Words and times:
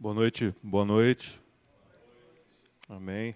Boa 0.00 0.14
noite, 0.14 0.54
boa 0.62 0.82
noite. 0.82 1.38
Amém. 2.88 3.34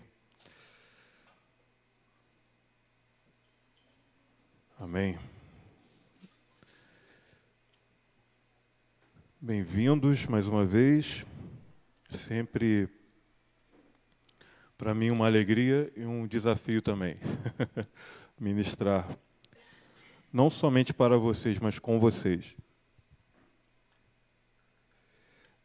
Amém. 4.80 5.19
Bem-vindos 9.39 10.25
mais 10.25 10.46
uma 10.46 10.64
vez. 10.64 11.27
Sempre 12.11 12.89
para 14.79 14.95
mim 14.95 15.11
uma 15.11 15.27
alegria 15.27 15.93
e 15.95 16.07
um 16.07 16.27
desafio 16.27 16.81
também 16.81 17.17
ministrar 18.41 19.07
não 20.33 20.49
somente 20.49 20.95
para 20.95 21.19
vocês, 21.19 21.59
mas 21.59 21.78
com 21.78 22.01
vocês. 22.01 22.56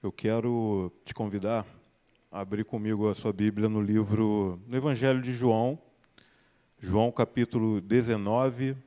Eu 0.01 0.13
quero 0.13 0.93
te 1.03 1.13
convidar 1.13 1.65
a 2.31 2.39
abrir 2.39 2.63
comigo 2.63 3.09
a 3.09 3.15
sua 3.15 3.33
Bíblia 3.33 3.67
no 3.67 3.81
livro, 3.81 4.57
no 4.65 4.77
Evangelho 4.77 5.21
de 5.21 5.33
João, 5.33 5.77
João 6.79 7.11
capítulo 7.11 7.81
19 7.81 8.77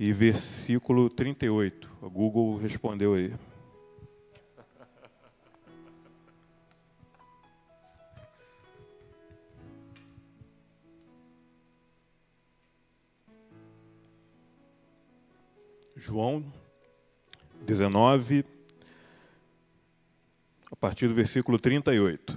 e 0.00 0.12
versículo 0.12 1.08
38. 1.08 1.88
O 2.02 2.10
Google 2.10 2.58
respondeu 2.58 3.14
aí. 3.14 3.32
João 15.94 16.44
19, 17.64 18.44
a 20.82 20.88
partir 20.88 21.06
do 21.06 21.14
versículo 21.14 21.60
38. 21.60 22.36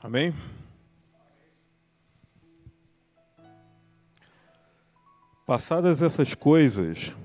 Amém? 0.00 0.32
Passadas 5.44 6.00
essas 6.00 6.32
coisas, 6.32 7.16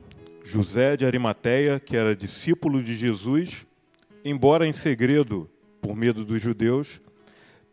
José 0.44 0.98
de 0.98 1.06
Arimateia, 1.06 1.80
que 1.80 1.96
era 1.96 2.16
discípulo 2.16 2.82
de 2.82 2.96
Jesus, 2.96 3.68
embora 4.26 4.66
em 4.66 4.74
segredo, 4.74 5.48
por 5.80 5.96
medo 5.96 6.26
dos 6.26 6.42
judeus, 6.42 7.04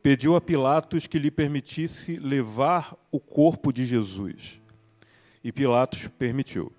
pediu 0.02 0.36
a 0.36 0.42
Pilatos 0.42 1.06
que 1.06 1.18
lhe 1.18 1.30
permitisse 1.30 2.16
levar 2.16 2.94
o 3.10 3.18
corpo 3.18 3.72
de 3.72 3.86
Jesus. 3.86 4.60
E 5.42 5.50
Pilatos 5.50 6.06
permitiu. 6.18 6.70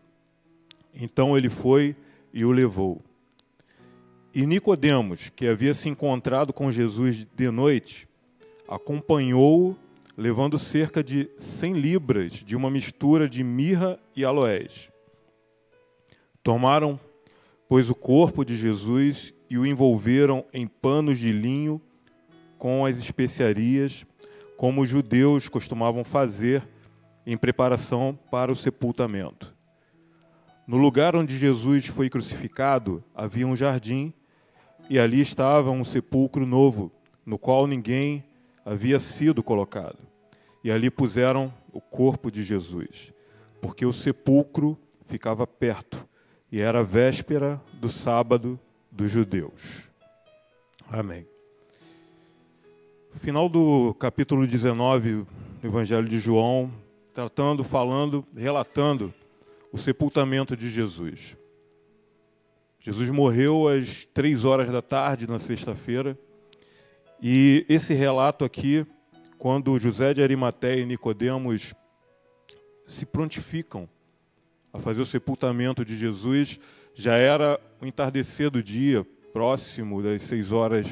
Então 0.94 1.38
ele 1.38 1.50
foi 1.50 1.96
e 2.34 2.44
o 2.46 2.52
levou. 2.52 3.02
E 4.34 4.46
Nicodemos, 4.46 5.30
que 5.30 5.48
havia 5.48 5.74
se 5.74 5.90
encontrado 5.90 6.54
com 6.54 6.72
Jesus 6.72 7.28
de 7.36 7.52
noite, 7.52 8.08
acompanhou-o, 8.68 9.76
levando 10.18 10.58
cerca 10.58 11.04
de 11.04 11.30
cem 11.38 11.74
libras 11.74 12.34
de 12.34 12.56
uma 12.56 12.70
mistura 12.70 13.28
de 13.28 13.44
mirra 13.44 14.00
e 14.16 14.24
aloés. 14.24 14.90
Tomaram, 16.42 17.00
pois, 17.68 17.90
o 17.90 17.96
corpo 17.96 18.46
de 18.46 18.56
Jesus 18.56 19.34
e 19.50 19.58
o 19.58 19.66
envolveram 19.66 20.46
em 20.54 20.66
panos 20.66 21.20
de 21.20 21.32
linho 21.32 21.82
com 22.58 22.86
as 22.86 22.98
especiarias, 22.98 24.06
como 24.56 24.82
os 24.82 24.90
judeus 24.90 25.50
costumavam 25.50 26.04
fazer 26.04 26.66
em 27.26 27.36
preparação 27.36 28.18
para 28.30 28.52
o 28.52 28.56
sepultamento. 28.56 29.54
No 30.72 30.78
lugar 30.78 31.18
onde 31.18 31.38
Jesus 31.38 31.88
foi 31.88 32.10
crucificado 32.10 33.04
havia 33.14 33.46
um 33.46 33.58
jardim, 33.58 34.14
e 34.90 34.98
ali 34.98 35.20
estava 35.20 35.70
um 35.70 35.84
sepulcro 35.84 36.46
novo, 36.46 36.90
no 37.26 37.38
qual 37.38 37.68
ninguém 37.68 38.24
havia 38.66 38.98
sido 38.98 39.44
colocado. 39.44 39.98
E 40.64 40.72
ali 40.72 40.90
puseram 40.90 41.54
o 41.74 41.82
corpo 41.82 42.32
de 42.32 42.42
Jesus, 42.42 43.12
porque 43.62 43.86
o 43.86 43.92
sepulcro 43.92 44.80
ficava 45.08 45.46
perto, 45.46 46.08
e 46.50 46.62
era 46.62 46.86
véspera 46.86 47.62
do 47.74 47.90
sábado 47.90 48.58
dos 48.90 49.12
judeus. 49.12 49.92
Amém. 50.90 51.28
Final 53.16 53.50
do 53.50 53.94
capítulo 53.96 54.48
19 54.48 55.16
do 55.16 55.28
Evangelho 55.62 56.08
de 56.08 56.18
João, 56.18 56.72
tratando, 57.14 57.62
falando, 57.62 58.26
relatando 58.34 59.14
o 59.72 59.78
sepultamento 59.78 60.56
de 60.56 60.70
Jesus. 60.70 61.38
Jesus 62.80 63.10
morreu 63.10 63.68
às 63.68 64.06
três 64.06 64.44
horas 64.44 64.70
da 64.70 64.82
tarde 64.82 65.28
na 65.28 65.40
sexta-feira. 65.40 66.18
E 67.22 67.66
esse 67.70 67.94
relato 67.94 68.44
aqui, 68.44 68.86
quando 69.38 69.80
José 69.80 70.14
de 70.14 70.22
Arimateia 70.22 70.82
e 70.82 70.86
Nicodemos 70.86 71.74
se 72.88 73.06
prontificam 73.06 73.88
a 74.74 74.80
fazer 74.80 75.02
o 75.02 75.06
sepultamento 75.06 75.86
de 75.86 75.96
Jesus, 75.96 76.60
já 76.96 77.16
era 77.16 77.60
o 77.80 77.86
entardecer 77.86 78.50
do 78.50 78.64
dia, 78.64 79.06
próximo 79.32 80.02
das 80.02 80.24
seis 80.24 80.52
horas 80.52 80.88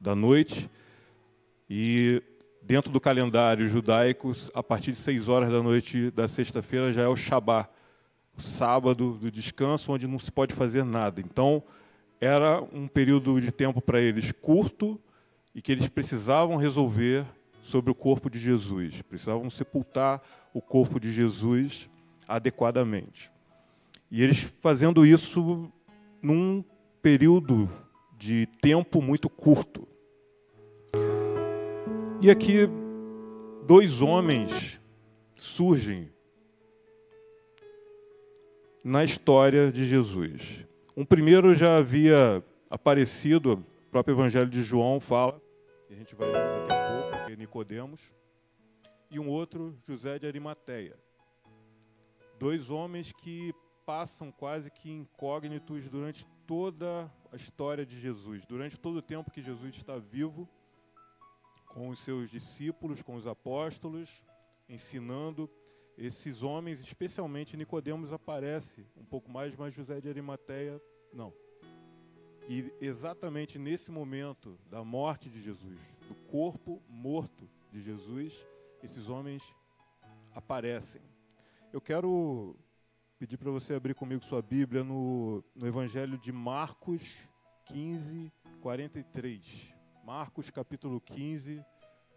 da 0.00 0.14
noite, 0.14 0.68
e 1.68 2.22
dentro 2.60 2.90
do 2.90 3.00
calendário 3.00 3.68
judaico, 3.68 4.32
a 4.52 4.62
partir 4.62 4.92
de 4.92 4.98
seis 4.98 5.28
horas 5.28 5.48
da 5.50 5.62
noite 5.62 6.10
da 6.10 6.26
sexta-feira 6.26 6.92
já 6.92 7.02
é 7.02 7.08
o 7.08 7.16
Shabat, 7.16 7.70
sábado 8.40 9.12
do 9.12 9.30
descanso, 9.30 9.92
onde 9.92 10.06
não 10.06 10.18
se 10.18 10.30
pode 10.30 10.54
fazer 10.54 10.84
nada. 10.84 11.20
Então, 11.20 11.62
era 12.20 12.62
um 12.72 12.86
período 12.86 13.40
de 13.40 13.50
tempo 13.50 13.80
para 13.80 14.00
eles 14.00 14.32
curto 14.32 15.00
e 15.54 15.62
que 15.62 15.72
eles 15.72 15.88
precisavam 15.88 16.56
resolver 16.56 17.24
sobre 17.62 17.90
o 17.90 17.94
corpo 17.94 18.30
de 18.30 18.38
Jesus, 18.38 19.02
precisavam 19.02 19.48
sepultar 19.50 20.22
o 20.52 20.60
corpo 20.60 20.98
de 20.98 21.12
Jesus 21.12 21.88
adequadamente. 22.26 23.30
E 24.10 24.22
eles 24.22 24.40
fazendo 24.40 25.06
isso 25.06 25.70
num 26.22 26.64
período 27.02 27.70
de 28.18 28.46
tempo 28.60 29.00
muito 29.00 29.28
curto. 29.28 29.86
E 32.20 32.30
aqui 32.30 32.68
dois 33.66 34.02
homens 34.02 34.80
surgem 35.36 36.10
na 38.84 39.04
história 39.04 39.70
de 39.70 39.86
Jesus. 39.86 40.66
Um 40.96 41.04
primeiro 41.04 41.54
já 41.54 41.76
havia 41.76 42.42
aparecido, 42.68 43.64
o 43.86 43.90
próprio 43.90 44.14
Evangelho 44.14 44.48
de 44.48 44.62
João 44.62 44.98
fala, 44.98 45.40
a 45.90 45.94
gente 45.94 46.14
vai 46.14 46.28
ler 46.28 46.38
daqui 46.38 46.72
a 46.72 47.02
pouco, 47.10 47.26
que 47.26 47.32
é 47.32 47.36
Nicodemos, 47.36 48.14
e 49.10 49.18
um 49.18 49.28
outro, 49.28 49.76
José 49.82 50.18
de 50.18 50.26
Arimateia. 50.26 50.96
Dois 52.38 52.70
homens 52.70 53.12
que 53.12 53.52
passam 53.84 54.30
quase 54.30 54.70
que 54.70 54.90
incógnitos 54.90 55.88
durante 55.88 56.24
toda 56.46 57.12
a 57.32 57.36
história 57.36 57.84
de 57.84 57.98
Jesus, 57.98 58.46
durante 58.46 58.78
todo 58.78 58.96
o 58.96 59.02
tempo 59.02 59.30
que 59.30 59.42
Jesus 59.42 59.74
está 59.74 59.98
vivo, 59.98 60.48
com 61.68 61.88
os 61.88 61.98
seus 62.00 62.30
discípulos, 62.30 63.02
com 63.02 63.14
os 63.14 63.26
apóstolos, 63.26 64.24
ensinando 64.68 65.50
esses 66.00 66.42
homens, 66.42 66.80
especialmente 66.80 67.58
Nicodemos 67.58 68.10
aparece 68.10 68.86
um 68.96 69.04
pouco 69.04 69.30
mais, 69.30 69.54
mas 69.54 69.74
José 69.74 70.00
de 70.00 70.08
Arimateia 70.08 70.80
não. 71.12 71.30
E 72.48 72.72
exatamente 72.80 73.58
nesse 73.58 73.90
momento 73.90 74.58
da 74.70 74.82
morte 74.82 75.28
de 75.28 75.42
Jesus, 75.42 75.78
do 76.08 76.14
corpo 76.30 76.82
morto 76.88 77.46
de 77.70 77.82
Jesus, 77.82 78.46
esses 78.82 79.10
homens 79.10 79.54
aparecem. 80.34 81.02
Eu 81.70 81.82
quero 81.82 82.56
pedir 83.18 83.36
para 83.36 83.50
você 83.50 83.74
abrir 83.74 83.94
comigo 83.94 84.24
sua 84.24 84.40
Bíblia 84.40 84.82
no, 84.82 85.44
no 85.54 85.66
Evangelho 85.66 86.16
de 86.16 86.32
Marcos 86.32 87.28
15, 87.66 88.32
43. 88.62 89.74
Marcos 90.02 90.48
capítulo 90.48 90.98
15, 90.98 91.62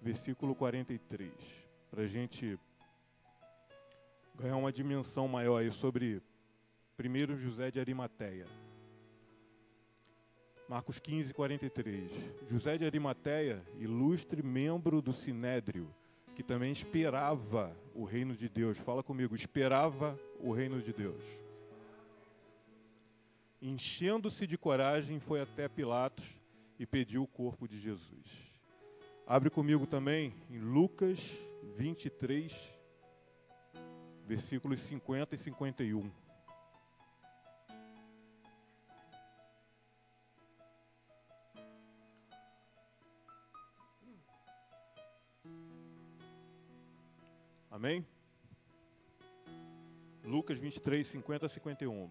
versículo 0.02 0.56
43. 0.56 1.32
Para 1.92 2.04
a 2.04 2.08
gente 2.08 2.58
ganhar 4.36 4.58
uma 4.58 4.72
dimensão 4.72 5.28
maior 5.28 5.58
aí 5.58 5.72
sobre 5.72 6.22
primeiro 6.98 7.38
José 7.38 7.70
de 7.70 7.80
Arimateia. 7.80 8.48
Marcos 10.68 10.98
15, 11.00 11.34
43. 11.34 12.12
José 12.50 12.78
de 12.78 12.86
Arimateia, 12.86 13.64
ilustre 13.78 14.42
membro 14.42 15.02
do 15.02 15.14
Sinédrio, 15.14 15.94
que 16.36 16.42
também 16.42 16.72
esperava 16.72 17.76
o 17.94 18.04
reino 18.04 18.36
de 18.36 18.50
Deus. 18.50 18.78
Fala 18.78 19.04
comigo, 19.04 19.36
esperava 19.36 20.20
o 20.40 20.52
reino 20.52 20.82
de 20.82 20.92
Deus. 20.92 21.44
Enchendo-se 23.62 24.48
de 24.48 24.58
coragem, 24.58 25.20
foi 25.20 25.42
até 25.42 25.68
Pilatos 25.68 26.26
e 26.80 26.86
pediu 26.86 27.24
o 27.24 27.28
corpo 27.28 27.68
de 27.68 27.80
Jesus. 27.80 28.52
Abre 29.28 29.50
comigo 29.50 29.86
também 29.86 30.34
em 30.50 30.58
Lucas 30.58 31.32
23, 31.78 32.74
versículos 34.26 34.80
50 34.82 35.36
e 35.36 35.38
51. 35.38 36.12
Amém? 47.70 48.06
Lucas 50.24 50.58
23, 50.58 51.06
50 51.06 51.46
a 51.48 51.50
51. 51.50 52.10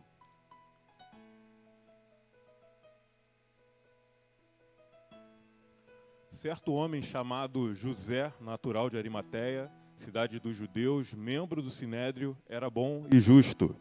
Certo 6.32 6.72
homem 6.74 7.00
chamado 7.00 7.72
José, 7.72 8.34
natural 8.40 8.90
de 8.90 8.98
Arimateia, 8.98 9.72
cidade 10.02 10.40
dos 10.40 10.56
judeus, 10.56 11.14
membro 11.14 11.62
do 11.62 11.70
sinédrio, 11.70 12.36
era 12.48 12.68
bom 12.68 13.06
e 13.10 13.20
justo. 13.20 13.74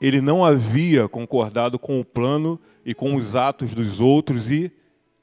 Ele 0.00 0.22
não 0.22 0.42
havia 0.42 1.06
concordado 1.06 1.78
com 1.78 2.00
o 2.00 2.04
plano 2.04 2.58
e 2.84 2.94
com 2.94 3.14
os 3.14 3.36
atos 3.36 3.74
dos 3.74 4.00
outros 4.00 4.50
e 4.50 4.72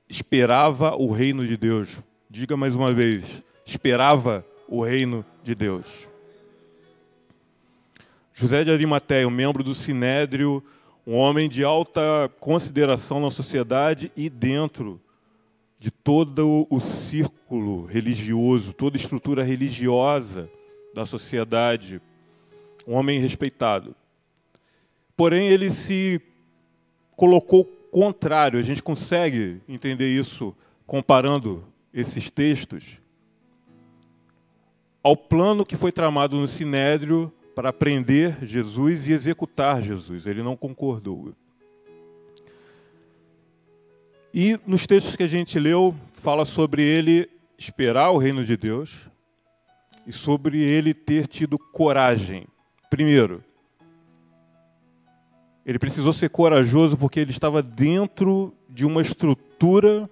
esperava 0.07 0.95
o 0.95 1.11
reino 1.11 1.45
de 1.45 1.57
Deus. 1.57 1.99
Diga 2.29 2.55
mais 2.55 2.75
uma 2.75 2.93
vez: 2.93 3.41
esperava 3.65 4.45
o 4.67 4.83
reino 4.83 5.25
de 5.41 5.55
Deus. 5.55 6.07
José 8.31 8.63
de 8.63 8.69
Arimateia, 8.69 9.27
um 9.27 9.31
membro 9.31 9.63
do 9.63 9.73
Sinédrio, 9.73 10.63
um 11.05 11.15
homem 11.15 11.49
de 11.49 11.63
alta 11.63 12.31
consideração 12.39 13.19
na 13.19 13.31
sociedade 13.31 14.11
e 14.15 14.29
dentro 14.29 15.01
de 15.79 15.91
todo 15.91 16.67
o 16.69 16.79
círculo 16.79 17.85
religioso, 17.85 18.73
toda 18.73 18.97
a 18.97 18.99
estrutura 18.99 19.43
religiosa 19.43 20.49
da 20.93 21.05
sociedade, 21.05 22.01
um 22.87 22.93
homem 22.93 23.19
respeitado. 23.19 23.95
Porém, 25.15 25.47
ele 25.49 25.69
se 25.69 26.21
colocou 27.15 27.65
contrário, 27.65 28.59
a 28.59 28.63
gente 28.63 28.81
consegue 28.81 29.61
entender 29.67 30.07
isso 30.09 30.55
comparando 30.85 31.63
esses 31.93 32.29
textos 32.29 32.99
ao 35.03 35.15
plano 35.15 35.65
que 35.65 35.77
foi 35.77 35.91
tramado 35.91 36.35
no 36.37 36.47
Sinédrio 36.47 37.31
para 37.55 37.71
prender 37.71 38.45
Jesus 38.45 39.07
e 39.07 39.13
executar 39.13 39.81
Jesus. 39.81 40.25
Ele 40.25 40.43
não 40.43 40.55
concordou. 40.55 41.33
E 44.39 44.59
nos 44.67 44.85
textos 44.85 45.15
que 45.15 45.23
a 45.23 45.27
gente 45.27 45.57
leu, 45.57 45.95
fala 46.13 46.45
sobre 46.45 46.83
ele 46.83 47.27
esperar 47.57 48.11
o 48.11 48.19
reino 48.19 48.45
de 48.45 48.55
Deus 48.55 49.09
e 50.05 50.13
sobre 50.13 50.61
ele 50.61 50.93
ter 50.93 51.25
tido 51.25 51.57
coragem. 51.57 52.45
Primeiro, 52.87 53.43
ele 55.65 55.79
precisou 55.79 56.13
ser 56.13 56.29
corajoso 56.29 56.95
porque 56.95 57.19
ele 57.19 57.31
estava 57.31 57.63
dentro 57.63 58.53
de 58.69 58.85
uma 58.85 59.01
estrutura 59.01 60.07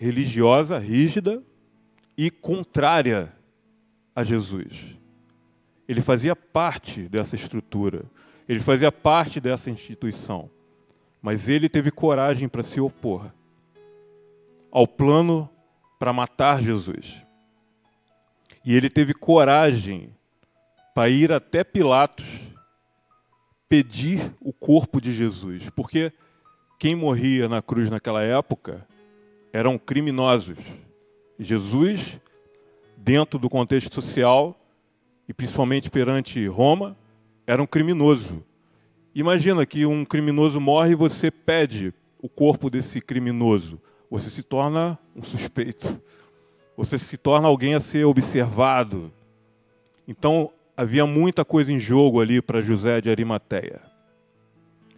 religiosa 0.00 0.78
rígida 0.78 1.42
e 2.16 2.30
contrária 2.30 3.30
a 4.14 4.24
Jesus. 4.24 4.96
Ele 5.86 6.00
fazia 6.00 6.34
parte 6.34 7.02
dessa 7.02 7.36
estrutura, 7.36 8.06
ele 8.48 8.60
fazia 8.60 8.90
parte 8.90 9.40
dessa 9.40 9.68
instituição, 9.68 10.48
mas 11.26 11.48
ele 11.48 11.68
teve 11.68 11.90
coragem 11.90 12.48
para 12.48 12.62
se 12.62 12.80
opor 12.80 13.32
ao 14.70 14.86
plano 14.86 15.50
para 15.98 16.12
matar 16.12 16.62
Jesus. 16.62 17.26
E 18.64 18.76
ele 18.76 18.88
teve 18.88 19.12
coragem 19.12 20.14
para 20.94 21.08
ir 21.08 21.32
até 21.32 21.64
Pilatos 21.64 22.46
pedir 23.68 24.32
o 24.40 24.52
corpo 24.52 25.00
de 25.00 25.12
Jesus, 25.12 25.68
porque 25.70 26.12
quem 26.78 26.94
morria 26.94 27.48
na 27.48 27.60
cruz 27.60 27.90
naquela 27.90 28.22
época 28.22 28.86
eram 29.52 29.76
criminosos. 29.76 30.58
Jesus 31.40 32.20
dentro 32.96 33.36
do 33.36 33.50
contexto 33.50 33.92
social 33.92 34.56
e 35.28 35.34
principalmente 35.34 35.90
perante 35.90 36.46
Roma, 36.46 36.96
era 37.44 37.60
um 37.60 37.66
criminoso. 37.66 38.44
Imagina 39.16 39.64
que 39.64 39.86
um 39.86 40.04
criminoso 40.04 40.60
morre 40.60 40.92
e 40.92 40.94
você 40.94 41.30
pede 41.30 41.94
o 42.20 42.28
corpo 42.28 42.68
desse 42.68 43.00
criminoso. 43.00 43.80
Você 44.10 44.28
se 44.28 44.42
torna 44.42 44.98
um 45.16 45.22
suspeito. 45.22 45.98
Você 46.76 46.98
se 46.98 47.16
torna 47.16 47.48
alguém 47.48 47.74
a 47.74 47.80
ser 47.80 48.04
observado. 48.04 49.10
Então, 50.06 50.52
havia 50.76 51.06
muita 51.06 51.46
coisa 51.46 51.72
em 51.72 51.80
jogo 51.80 52.20
ali 52.20 52.42
para 52.42 52.60
José 52.60 53.00
de 53.00 53.08
Arimateia. 53.08 53.80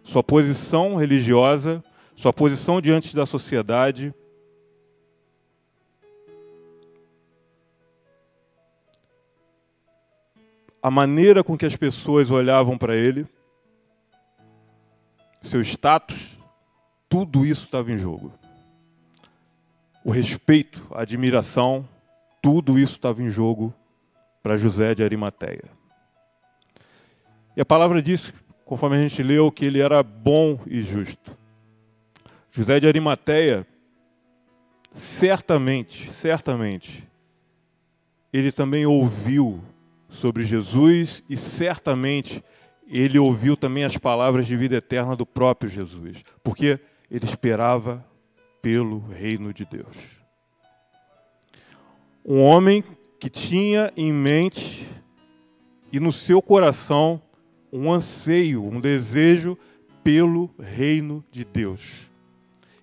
Sua 0.03 0.21
posição 0.21 0.97
religiosa, 0.97 1.81
sua 2.13 2.33
posição 2.33 2.81
diante 2.81 3.15
da 3.15 3.25
sociedade, 3.25 4.13
a 10.83 10.91
maneira 10.91 11.41
com 11.41 11.57
que 11.57 11.65
as 11.65 11.77
pessoas 11.77 12.29
olhavam 12.29 12.77
para 12.77 12.97
ele, 12.97 13.25
seu 15.41 15.61
status, 15.61 16.37
tudo 17.07 17.45
isso 17.45 17.65
estava 17.65 17.91
em 17.91 17.97
jogo. 17.97 18.33
O 20.03 20.11
respeito, 20.11 20.85
a 20.91 21.01
admiração, 21.01 21.87
tudo 22.41 22.79
isso 22.79 22.93
estava 22.93 23.21
em 23.21 23.29
jogo 23.31 23.73
para 24.41 24.57
José 24.57 24.95
de 24.95 25.03
Arimateia. 25.03 25.65
E 27.55 27.61
a 27.61 27.65
palavra 27.65 28.01
diz, 28.01 28.33
conforme 28.63 28.95
a 28.95 28.99
gente 28.99 29.21
leu, 29.21 29.51
que 29.51 29.65
ele 29.65 29.81
era 29.81 30.01
bom 30.01 30.59
e 30.65 30.81
justo. 30.81 31.37
José 32.49 32.79
de 32.79 32.87
Arimateia, 32.87 33.67
certamente, 34.91 36.11
certamente, 36.11 37.07
ele 38.31 38.51
também 38.51 38.85
ouviu 38.85 39.61
sobre 40.07 40.45
Jesus 40.45 41.23
e 41.29 41.37
certamente 41.37 42.43
ele 42.89 43.19
ouviu 43.19 43.55
também 43.55 43.83
as 43.83 43.97
palavras 43.97 44.47
de 44.47 44.57
vida 44.57 44.77
eterna 44.77 45.15
do 45.15 45.25
próprio 45.25 45.69
Jesus, 45.69 46.23
porque 46.43 46.79
ele 47.09 47.25
esperava 47.25 48.03
pelo 48.61 48.99
reino 49.07 49.53
de 49.53 49.63
Deus. 49.63 50.19
Um 52.25 52.41
homem 52.41 52.83
que 53.19 53.29
tinha 53.29 53.93
em 53.95 54.11
mente 54.11 54.87
e 55.91 55.99
no 55.99 56.11
seu 56.11 56.41
coração 56.41 57.21
um 57.71 57.91
anseio, 57.91 58.63
um 58.63 58.81
desejo 58.81 59.57
pelo 60.03 60.49
reino 60.59 61.23
de 61.31 61.45
Deus. 61.45 62.09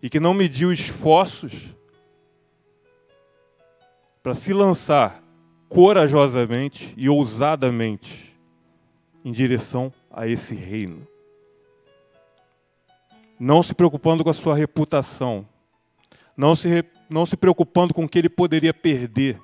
E 0.03 0.09
que 0.09 0.21
não 0.21 0.35
mediu 0.35 0.73
esforços 0.73 1.75
para 4.23 4.35
se 4.35 4.53
lançar 4.53 5.23
corajosamente 5.69 6.95
e 6.97 7.09
ousadamente 7.09 8.26
em 9.27 9.33
direção 9.33 9.93
a 10.09 10.29
esse 10.29 10.55
reino. 10.55 11.05
Não 13.41 13.61
se 13.61 13.75
preocupando 13.75 14.23
com 14.23 14.31
a 14.31 14.35
sua 14.35 14.55
reputação, 14.55 15.45
não 16.37 16.55
se, 16.55 16.85
não 17.11 17.27
se 17.27 17.37
preocupando 17.37 17.93
com 17.93 18.05
o 18.05 18.09
que 18.09 18.21
ele 18.21 18.29
poderia 18.29 18.73
perder. 18.73 19.41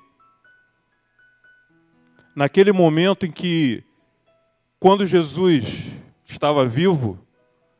Naquele 2.33 2.71
momento 2.71 3.25
em 3.25 3.31
que, 3.31 3.83
quando 4.79 5.05
Jesus 5.05 5.89
estava 6.23 6.65
vivo, 6.65 7.19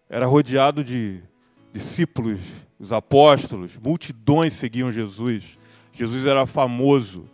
era 0.09 0.25
rodeado 0.25 0.83
de 0.83 1.23
discípulos, 1.71 2.41
os 2.77 2.91
apóstolos, 2.91 3.77
multidões 3.77 4.51
seguiam 4.51 4.91
Jesus. 4.91 5.57
Jesus 5.93 6.25
era 6.25 6.45
famoso, 6.45 7.29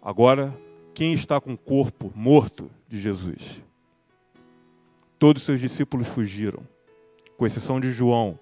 Agora, 0.00 0.56
quem 0.94 1.12
está 1.12 1.40
com 1.40 1.52
o 1.52 1.58
corpo 1.58 2.12
morto 2.14 2.70
de 2.88 3.00
Jesus? 3.00 3.60
Todos 5.18 5.42
os 5.42 5.46
seus 5.46 5.60
discípulos 5.60 6.08
fugiram, 6.08 6.62
com 7.36 7.46
exceção 7.46 7.80
de 7.80 7.92
João. 7.92 8.38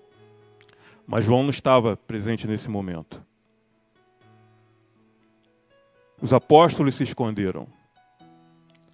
Mas 1.06 1.24
João 1.24 1.42
não 1.42 1.50
estava 1.50 1.96
presente 1.96 2.46
nesse 2.46 2.68
momento. 2.68 3.22
Os 6.20 6.32
apóstolos 6.32 6.94
se 6.94 7.02
esconderam. 7.02 7.66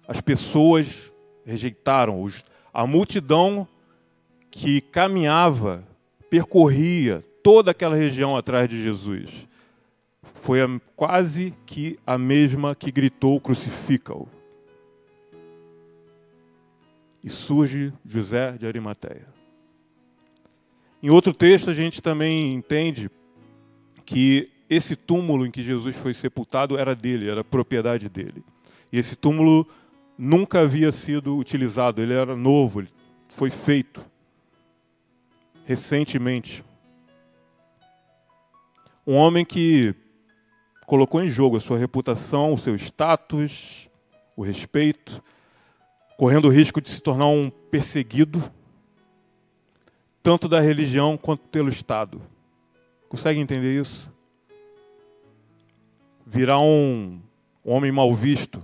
As 0.07 0.19
pessoas 0.19 1.13
rejeitaram. 1.45 2.27
A 2.73 2.85
multidão 2.85 3.67
que 4.51 4.81
caminhava, 4.81 5.87
percorria 6.29 7.23
toda 7.41 7.71
aquela 7.71 7.95
região 7.95 8.35
atrás 8.35 8.67
de 8.67 8.81
Jesus 8.81 9.47
foi 10.43 10.59
quase 10.93 11.53
que 11.65 11.97
a 12.05 12.17
mesma 12.17 12.75
que 12.75 12.91
gritou: 12.91 13.39
crucifica-o. 13.39 14.27
E 17.23 17.29
surge 17.29 17.93
José 18.05 18.53
de 18.53 18.65
Arimateia. 18.65 19.27
Em 21.01 21.09
outro 21.09 21.33
texto, 21.33 21.69
a 21.69 21.73
gente 21.73 22.01
também 22.01 22.53
entende 22.53 23.09
que 24.05 24.49
esse 24.69 24.95
túmulo 24.95 25.45
em 25.45 25.51
que 25.51 25.63
Jesus 25.63 25.95
foi 25.95 26.13
sepultado 26.13 26.77
era 26.77 26.95
dele, 26.95 27.29
era 27.29 27.43
propriedade 27.43 28.09
dele. 28.09 28.43
E 28.91 28.97
esse 28.97 29.15
túmulo 29.15 29.67
nunca 30.17 30.61
havia 30.61 30.91
sido 30.91 31.37
utilizado, 31.37 32.01
ele 32.01 32.13
era 32.13 32.35
novo, 32.35 32.81
ele 32.81 32.89
foi 33.29 33.49
feito 33.49 34.05
recentemente. 35.65 36.63
Um 39.05 39.15
homem 39.15 39.43
que 39.43 39.93
colocou 40.85 41.21
em 41.21 41.27
jogo 41.27 41.57
a 41.57 41.59
sua 41.59 41.77
reputação, 41.77 42.53
o 42.53 42.57
seu 42.57 42.75
status, 42.75 43.89
o 44.35 44.43
respeito, 44.43 45.23
correndo 46.17 46.45
o 46.45 46.51
risco 46.51 46.81
de 46.81 46.89
se 46.89 47.01
tornar 47.01 47.27
um 47.27 47.49
perseguido, 47.49 48.51
tanto 50.21 50.47
da 50.47 50.59
religião 50.59 51.17
quanto 51.17 51.47
pelo 51.49 51.69
Estado. 51.69 52.21
Consegue 53.09 53.39
entender 53.39 53.81
isso? 53.81 54.11
Virar 56.25 56.59
um 56.59 57.21
homem 57.63 57.91
mal 57.91 58.13
visto, 58.13 58.63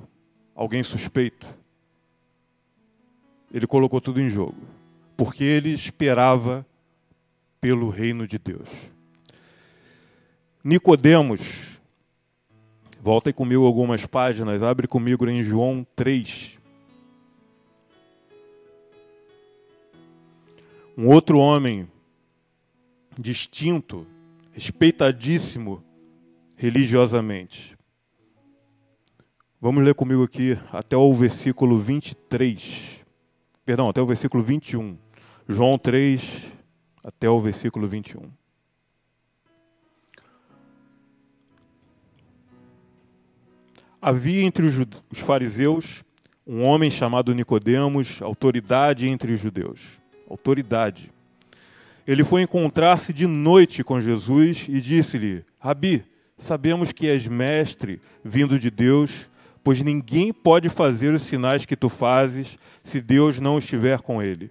alguém 0.55 0.83
suspeito. 0.83 1.47
Ele 3.51 3.67
colocou 3.67 3.99
tudo 3.99 4.21
em 4.21 4.29
jogo, 4.29 4.57
porque 5.17 5.43
ele 5.43 5.69
esperava 5.69 6.65
pelo 7.59 7.89
reino 7.89 8.27
de 8.27 8.37
Deus. 8.37 8.69
Nicodemos, 10.63 11.81
volta 13.01 13.33
comigo 13.33 13.65
algumas 13.65 14.05
páginas, 14.05 14.61
abre 14.61 14.87
comigo 14.87 15.27
em 15.27 15.43
João 15.43 15.85
3. 15.95 16.58
Um 21.01 21.07
outro 21.07 21.39
homem 21.39 21.89
distinto, 23.17 24.05
respeitadíssimo 24.51 25.81
religiosamente. 26.57 27.77
Vamos 29.61 29.81
ler 29.81 29.95
comigo 29.95 30.23
aqui 30.23 30.59
até 30.73 30.97
o 30.97 31.13
versículo 31.13 31.79
23. 31.79 33.05
Perdão, 33.63 33.87
até 33.87 34.01
o 34.01 34.05
versículo 34.05 34.43
21. 34.43 34.97
João 35.47 35.77
3, 35.77 36.51
até 37.05 37.29
o 37.29 37.39
versículo 37.39 37.87
21. 37.87 38.29
Havia 44.01 44.41
entre 44.41 44.65
os 44.67 45.19
fariseus 45.19 46.03
um 46.45 46.65
homem 46.65 46.91
chamado 46.91 47.33
Nicodemos, 47.33 48.21
autoridade 48.21 49.07
entre 49.07 49.31
os 49.31 49.39
judeus. 49.39 50.01
Autoridade. 50.29 51.11
Ele 52.07 52.23
foi 52.23 52.41
encontrar-se 52.41 53.11
de 53.11 53.27
noite 53.27 53.83
com 53.83 53.99
Jesus 53.99 54.65
e 54.69 54.79
disse-lhe: 54.79 55.43
Rabi, 55.59 56.03
sabemos 56.37 56.91
que 56.91 57.07
és 57.07 57.27
mestre 57.27 58.01
vindo 58.23 58.57
de 58.57 58.71
Deus, 58.71 59.29
pois 59.63 59.81
ninguém 59.81 60.31
pode 60.31 60.69
fazer 60.69 61.13
os 61.13 61.23
sinais 61.23 61.65
que 61.65 61.75
tu 61.75 61.89
fazes 61.89 62.57
se 62.83 63.01
Deus 63.01 63.39
não 63.39 63.57
estiver 63.59 63.99
com 64.01 64.21
ele. 64.21 64.49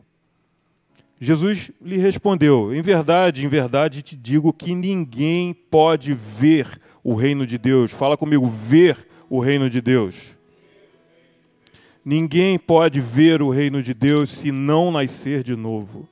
Jesus 1.21 1.73
lhe 1.83 1.99
respondeu: 1.99 2.73
Em 2.73 2.81
verdade, 2.81 3.45
em 3.45 3.49
verdade 3.49 4.03
te 4.03 4.15
digo 4.15 4.53
que 4.53 4.75
ninguém 4.75 5.53
pode 5.53 6.15
ver 6.15 6.81
o 7.03 7.15
reino 7.15 7.45
de 7.45 7.59
Deus. 7.59 7.91
Fala 7.91 8.17
comigo, 8.17 8.47
ver 8.47 8.97
o 9.29 9.41
reino 9.41 9.69
de 9.69 9.81
Deus. 9.81 10.38
Ninguém 12.11 12.59
pode 12.59 13.03
ver 13.03 13.43
o 13.43 13.51
reino 13.51 13.83
de 13.83 13.93
Deus 13.93 14.31
se 14.31 14.51
não 14.51 14.91
nascer 14.91 15.43
de 15.43 15.55
novo. 15.55 16.09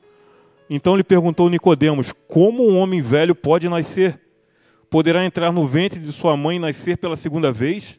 Então 0.68 0.94
lhe 0.94 1.02
perguntou 1.02 1.48
Nicodemos: 1.48 2.12
Como 2.28 2.68
um 2.68 2.76
homem 2.76 3.00
velho 3.00 3.34
pode 3.34 3.66
nascer? 3.66 4.20
Poderá 4.90 5.24
entrar 5.24 5.50
no 5.50 5.66
ventre 5.66 5.98
de 5.98 6.12
sua 6.12 6.36
mãe 6.36 6.56
e 6.56 6.58
nascer 6.58 6.98
pela 6.98 7.16
segunda 7.16 7.50
vez? 7.50 7.98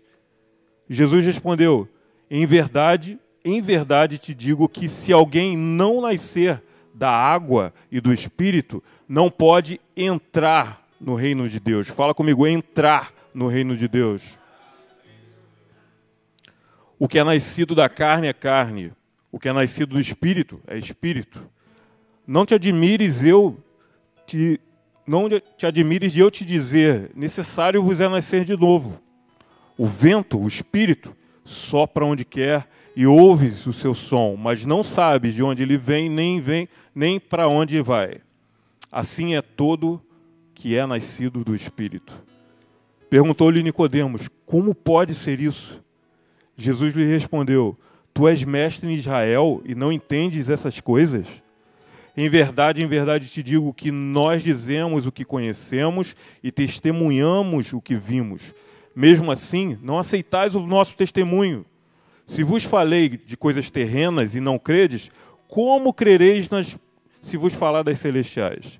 Jesus 0.88 1.25
respondeu: 1.25 1.89
Em 2.30 2.46
verdade, 2.46 3.18
em 3.44 3.63
verdade 3.63 4.20
te 4.20 4.32
digo 4.32 4.70
que 4.70 4.88
se 4.88 5.12
alguém 5.12 5.58
não 5.58 6.00
nascer 6.00 6.62
da 6.94 7.10
água 7.10 7.74
e 7.92 8.00
do 8.00 8.13
espírito, 8.13 8.84
não 9.10 9.27
pode 9.27 9.82
entrar 9.96 10.88
no 11.01 11.16
reino 11.16 11.50
de 11.50 11.60
Deus. 11.60 11.88
Fala 11.88 12.13
comigo, 12.13 12.46
entrar 12.46 13.12
no 13.34 13.48
reino 13.48 13.75
de 13.75 13.88
Deus. 13.88 14.37
O 17.00 17.08
que 17.08 17.20
é 17.20 17.24
nascido 17.24 17.75
da 17.75 17.88
carne 17.88 18.27
é 18.27 18.34
carne, 18.34 18.92
o 19.32 19.39
que 19.39 19.48
é 19.48 19.54
nascido 19.54 19.94
do 19.94 20.00
espírito 20.00 20.60
é 20.68 20.77
espírito. 20.77 21.48
Não 22.25 22.46
te 22.46 22.56
admires 22.56 23.24
eu 23.24 23.58
te 24.25 24.60
não 25.06 25.30
te 25.30 25.66
admires 25.66 26.12
de 26.12 26.20
eu 26.20 26.30
te 26.30 26.44
dizer, 26.44 27.12
necessário 27.16 27.82
vos 27.82 28.01
é 28.01 28.10
nascer 28.10 28.44
de 28.44 28.58
novo. 28.58 29.01
O 29.77 29.86
vento, 29.86 30.38
o 30.38 30.48
espírito, 30.48 31.16
sopra 31.46 32.06
onde 32.06 32.25
quer 32.25 32.68
e 32.94 33.08
ouves 33.08 33.66
o 33.68 33.72
seu 33.72 33.94
som, 33.94 34.36
mas 34.36 34.66
não 34.66 34.84
sabes 34.84 35.34
de 35.34 35.42
onde 35.42 35.63
ele 35.63 35.77
vem, 35.77 36.10
nem 36.10 36.42
vem, 36.42 36.68
nem 36.94 37.22
para 37.22 37.48
onde 37.48 37.82
vai. 37.82 38.18
Assim 38.92 39.36
é 39.36 39.42
todo 39.42 40.01
que 40.54 40.75
é 40.75 40.86
nascido 40.86 41.44
do 41.44 41.56
espírito. 41.56 42.22
Perguntou-lhe 43.10 43.63
Nicodemos: 43.63 44.27
Como 44.46 44.75
pode 44.75 45.16
ser 45.16 45.39
isso? 45.39 45.82
Jesus 46.58 46.96
lhe 46.96 47.06
respondeu: 47.06 47.78
Tu 48.14 48.28
és 48.28 48.44
mestre 48.44 48.90
em 48.90 48.96
Israel 48.96 49.62
e 49.64 49.76
não 49.76 49.92
entendes 49.92 50.50
essas 50.50 50.82
coisas? 50.82 51.28
Em 52.16 52.28
verdade, 52.28 52.82
em 52.82 52.88
verdade 52.88 53.30
te 53.30 53.44
digo 53.44 53.72
que 53.72 53.92
nós 53.92 54.42
dizemos 54.42 55.06
o 55.06 55.12
que 55.12 55.24
conhecemos 55.24 56.16
e 56.44 56.52
testemunhamos 56.52 57.72
o 57.74 57.80
que 57.80 57.96
vimos. 57.96 58.56
Mesmo 58.96 59.32
assim, 59.32 59.78
não 59.84 60.00
aceitais 60.00 60.56
o 60.56 60.66
nosso 60.66 60.98
testemunho. 60.98 61.64
Se 62.26 62.44
vos 62.44 62.64
falei 62.64 63.08
de 63.10 63.38
coisas 63.38 63.70
terrenas 63.70 64.34
e 64.34 64.40
não 64.40 64.58
credes, 64.58 65.12
como 65.48 65.94
crereis 65.94 66.50
nas, 66.50 66.76
se 67.22 67.38
vos 67.38 67.54
falar 67.54 67.84
das 67.84 68.00
celestiais? 68.00 68.80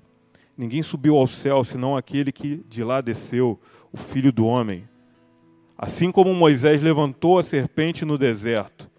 Ninguém 0.56 0.82
subiu 0.82 1.16
ao 1.16 1.28
céu 1.28 1.62
senão 1.62 1.96
aquele 1.96 2.32
que 2.32 2.64
de 2.68 2.82
lá 2.82 3.00
desceu, 3.00 3.60
o 3.92 3.96
Filho 3.96 4.32
do 4.32 4.44
Homem. 4.44 4.82
Assim 5.78 6.10
como 6.10 6.34
Moisés 6.34 6.82
levantou 6.82 7.38
a 7.38 7.44
serpente 7.44 8.04
no 8.04 8.18
deserto, 8.18 8.90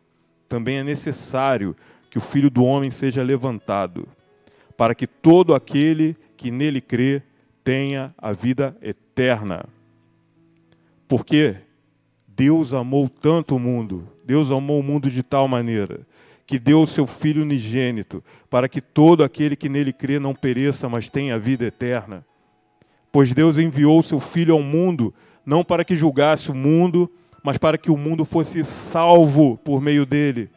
também 0.47 0.77
é 0.77 0.83
necessário 0.83 1.75
que 2.09 2.17
o 2.17 2.21
Filho 2.21 2.49
do 2.49 2.63
Homem 2.63 2.89
seja 2.89 3.21
levantado, 3.21 4.07
para 4.77 4.95
que 4.95 5.05
todo 5.05 5.53
aquele 5.53 6.15
que 6.37 6.49
nele 6.49 6.79
crê 6.79 7.21
tenha 7.65 8.15
a 8.17 8.31
vida 8.31 8.77
eterna. 8.81 9.65
Porque 11.05 11.57
Deus 12.25 12.71
amou 12.71 13.09
tanto 13.09 13.57
o 13.57 13.59
mundo, 13.59 14.07
Deus 14.23 14.49
amou 14.49 14.79
o 14.79 14.83
mundo 14.83 15.09
de 15.09 15.21
tal 15.21 15.49
maneira, 15.49 16.07
que 16.47 16.57
deu 16.57 16.83
o 16.83 16.87
seu 16.87 17.05
Filho 17.05 17.43
unigênito, 17.43 18.23
para 18.49 18.69
que 18.69 18.79
todo 18.79 19.21
aquele 19.21 19.57
que 19.57 19.67
nele 19.67 19.91
crê 19.91 20.17
não 20.17 20.33
pereça, 20.33 20.87
mas 20.87 21.09
tenha 21.09 21.35
a 21.35 21.37
vida 21.37 21.65
eterna. 21.65 22.25
Pois 23.11 23.33
Deus 23.33 23.57
enviou 23.57 23.99
o 23.99 24.03
seu 24.03 24.21
Filho 24.21 24.53
ao 24.53 24.61
mundo 24.61 25.13
não 25.49 25.63
para 25.63 25.83
que 25.83 25.95
julgasse 25.95 26.51
o 26.51 26.55
mundo, 26.55 27.11
mas 27.43 27.57
para 27.57 27.75
que 27.75 27.89
o 27.89 27.97
mundo 27.97 28.23
fosse 28.23 28.63
salvo 28.63 29.57
por 29.57 29.81
meio 29.81 30.05
dele. 30.05 30.47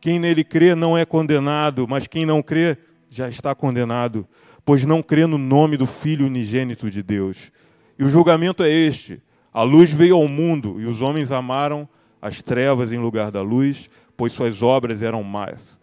Quem 0.00 0.20
nele 0.20 0.44
crê 0.44 0.76
não 0.76 0.96
é 0.96 1.04
condenado, 1.04 1.88
mas 1.88 2.06
quem 2.06 2.24
não 2.24 2.40
crê 2.40 2.78
já 3.08 3.28
está 3.28 3.56
condenado, 3.56 4.24
pois 4.64 4.84
não 4.84 5.02
crê 5.02 5.26
no 5.26 5.36
nome 5.36 5.76
do 5.76 5.84
Filho 5.84 6.26
unigênito 6.26 6.88
de 6.88 7.02
Deus. 7.02 7.50
E 7.98 8.04
o 8.04 8.08
julgamento 8.08 8.62
é 8.62 8.70
este: 8.70 9.20
a 9.52 9.64
luz 9.64 9.92
veio 9.92 10.14
ao 10.14 10.28
mundo 10.28 10.80
e 10.80 10.86
os 10.86 11.02
homens 11.02 11.32
amaram 11.32 11.88
as 12.22 12.40
trevas 12.40 12.92
em 12.92 12.98
lugar 12.98 13.32
da 13.32 13.42
luz, 13.42 13.90
pois 14.16 14.32
suas 14.32 14.62
obras 14.62 15.02
eram 15.02 15.24
más. 15.24 15.76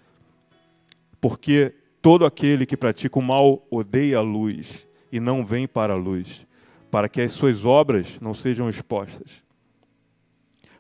Porque 1.20 1.76
todo 2.02 2.26
aquele 2.26 2.66
que 2.66 2.78
pratica 2.78 3.20
o 3.20 3.22
mal 3.22 3.68
odeia 3.70 4.20
a 4.20 4.22
luz 4.22 4.88
e 5.12 5.20
não 5.20 5.46
vem 5.46 5.68
para 5.68 5.92
a 5.92 5.98
luz, 5.98 6.47
para 6.90 7.10
que 7.10 7.22
as 7.22 7.32
suas 7.32 7.66
obras 7.66 8.20
não 8.22 8.34
sejam 8.34 8.70
expostas. 8.70 9.44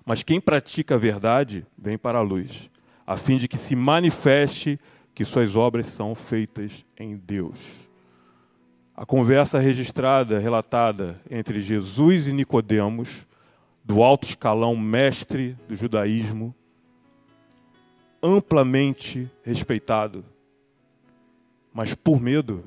Mas 0.06 0.24
quem 0.24 0.40
pratica 0.40 0.96
a 0.96 0.98
verdade 0.98 1.66
vem 1.78 1.98
para 1.98 2.20
a 2.20 2.22
luz, 2.22 2.70
a 3.06 3.18
fim 3.18 3.38
de 3.38 3.48
que 3.48 3.58
se 3.58 3.76
manifeste 3.76 4.80
que 5.14 5.26
suas 5.26 5.56
obras 5.56 5.88
são 5.88 6.16
feitas 6.16 6.86
em 6.98 7.18
Deus. 7.18 7.90
A 8.96 9.06
conversa 9.06 9.60
registrada, 9.60 10.40
relatada 10.40 11.22
entre 11.30 11.60
Jesus 11.60 12.28
e 12.28 12.34
Nicodemos, 12.34 13.28
do 13.84 14.02
alto 14.04 14.28
escalão 14.28 14.76
mestre 14.76 15.58
do 15.68 15.76
judaísmo, 15.76 16.54
amplamente 18.22 19.30
respeitado, 19.44 20.26
mas 21.74 21.94
por 21.94 22.20
medo 22.20 22.64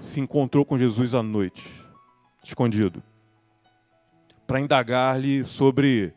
se 0.00 0.18
encontrou 0.18 0.64
com 0.64 0.78
Jesus 0.78 1.14
à 1.14 1.22
noite, 1.22 1.70
escondido, 2.42 3.02
para 4.46 4.58
indagar-lhe 4.58 5.44
sobre 5.44 6.12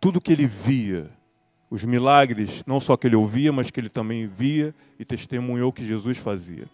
tudo 0.00 0.20
que 0.20 0.32
ele 0.32 0.46
via, 0.46 1.10
os 1.70 1.84
milagres, 1.84 2.62
não 2.66 2.80
só 2.80 2.96
que 2.96 3.06
ele 3.06 3.14
ouvia, 3.14 3.52
mas 3.52 3.70
que 3.70 3.78
ele 3.78 3.88
também 3.88 4.26
via 4.26 4.74
e 4.98 5.04
testemunhou 5.04 5.72
que 5.72 5.84
Jesus 5.84 6.16
fazia. 6.16 6.66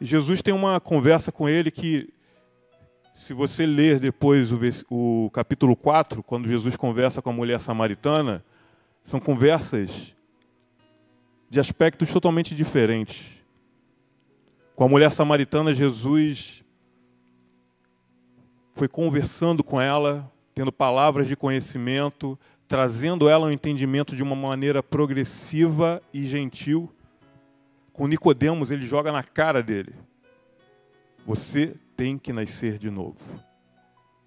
E 0.00 0.04
Jesus 0.04 0.42
tem 0.42 0.52
uma 0.52 0.80
conversa 0.80 1.30
com 1.30 1.48
ele 1.48 1.70
que, 1.70 2.12
se 3.14 3.32
você 3.32 3.64
ler 3.64 4.00
depois 4.00 4.50
o, 4.50 4.58
o 4.90 5.30
capítulo 5.30 5.76
4, 5.76 6.22
quando 6.22 6.48
Jesus 6.48 6.76
conversa 6.76 7.22
com 7.22 7.30
a 7.30 7.34
mulher 7.34 7.60
samaritana, 7.60 8.44
são 9.04 9.20
conversas 9.20 10.14
de 11.48 11.60
aspectos 11.60 12.10
totalmente 12.10 12.54
diferentes. 12.54 13.43
Com 14.74 14.84
a 14.84 14.88
mulher 14.88 15.12
samaritana, 15.12 15.72
Jesus 15.72 16.64
foi 18.72 18.88
conversando 18.88 19.62
com 19.62 19.80
ela, 19.80 20.28
tendo 20.52 20.72
palavras 20.72 21.28
de 21.28 21.36
conhecimento, 21.36 22.36
trazendo 22.66 23.28
ela 23.28 23.46
ao 23.46 23.52
entendimento 23.52 24.16
de 24.16 24.22
uma 24.22 24.34
maneira 24.34 24.82
progressiva 24.82 26.02
e 26.12 26.26
gentil. 26.26 26.92
Com 27.92 28.08
Nicodemos, 28.08 28.72
ele 28.72 28.84
joga 28.84 29.12
na 29.12 29.22
cara 29.22 29.62
dele. 29.62 29.94
Você 31.24 31.76
tem 31.96 32.18
que 32.18 32.32
nascer 32.32 32.76
de 32.76 32.90
novo. 32.90 33.40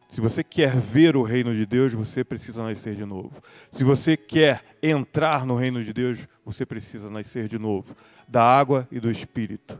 Se 0.09 0.21
você 0.21 0.45
quer 0.45 0.73
ver 0.77 1.17
o 1.17 1.23
reino 1.23 1.53
de 1.53 1.65
Deus, 1.65 1.91
você 1.91 2.23
precisa 2.23 2.63
nascer 2.63 2.95
de 2.95 3.03
novo. 3.03 3.33
Se 3.73 3.83
você 3.83 4.15
quer 4.15 4.63
entrar 4.81 5.45
no 5.45 5.57
reino 5.57 5.83
de 5.83 5.91
Deus, 5.91 6.25
você 6.45 6.65
precisa 6.65 7.09
nascer 7.09 7.49
de 7.49 7.59
novo 7.59 7.93
da 8.25 8.41
água 8.41 8.87
e 8.89 9.01
do 9.01 9.11
espírito. 9.11 9.77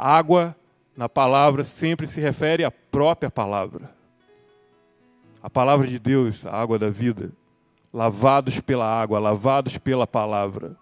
Água 0.00 0.56
na 0.96 1.10
palavra 1.10 1.62
sempre 1.62 2.06
se 2.06 2.22
refere 2.22 2.64
à 2.64 2.70
própria 2.70 3.30
palavra. 3.30 3.94
A 5.42 5.50
palavra 5.50 5.86
de 5.86 5.98
Deus, 5.98 6.46
a 6.46 6.52
água 6.52 6.78
da 6.78 6.88
vida, 6.88 7.30
lavados 7.92 8.60
pela 8.60 8.86
água, 8.86 9.18
lavados 9.18 9.76
pela 9.76 10.06
palavra. 10.06 10.74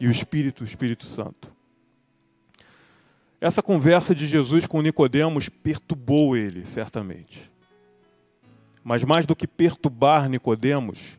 E 0.00 0.06
o 0.06 0.10
Espírito, 0.10 0.62
o 0.62 0.64
Espírito 0.64 1.04
Santo. 1.04 1.52
Essa 3.38 3.62
conversa 3.62 4.14
de 4.14 4.26
Jesus 4.26 4.66
com 4.66 4.80
Nicodemos 4.80 5.50
perturbou 5.50 6.38
ele, 6.38 6.66
certamente. 6.66 7.52
Mas 8.82 9.04
mais 9.04 9.26
do 9.26 9.36
que 9.36 9.46
perturbar 9.46 10.26
Nicodemos, 10.30 11.18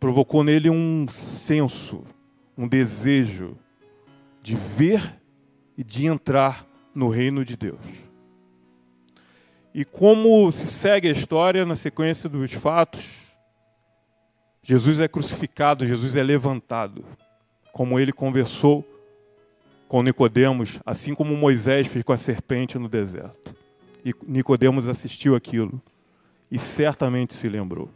provocou 0.00 0.42
nele 0.42 0.68
um 0.68 1.06
senso, 1.08 2.02
um 2.58 2.66
desejo 2.66 3.56
de 4.42 4.56
ver 4.56 5.19
e 5.80 5.82
de 5.82 6.04
entrar 6.04 6.66
no 6.94 7.08
reino 7.08 7.42
de 7.42 7.56
Deus. 7.56 7.80
E 9.72 9.82
como 9.82 10.52
se 10.52 10.66
segue 10.66 11.08
a 11.08 11.10
história 11.10 11.64
na 11.64 11.74
sequência 11.74 12.28
dos 12.28 12.52
fatos, 12.52 13.34
Jesus 14.62 15.00
é 15.00 15.08
crucificado, 15.08 15.86
Jesus 15.86 16.16
é 16.16 16.22
levantado, 16.22 17.02
como 17.72 17.98
ele 17.98 18.12
conversou 18.12 18.86
com 19.88 20.02
Nicodemos, 20.02 20.78
assim 20.84 21.14
como 21.14 21.34
Moisés 21.34 21.86
fez 21.86 22.04
com 22.04 22.12
a 22.12 22.18
serpente 22.18 22.78
no 22.78 22.86
deserto. 22.86 23.56
E 24.04 24.14
Nicodemos 24.26 24.86
assistiu 24.86 25.34
aquilo 25.34 25.80
e 26.50 26.58
certamente 26.58 27.32
se 27.32 27.48
lembrou. 27.48 27.88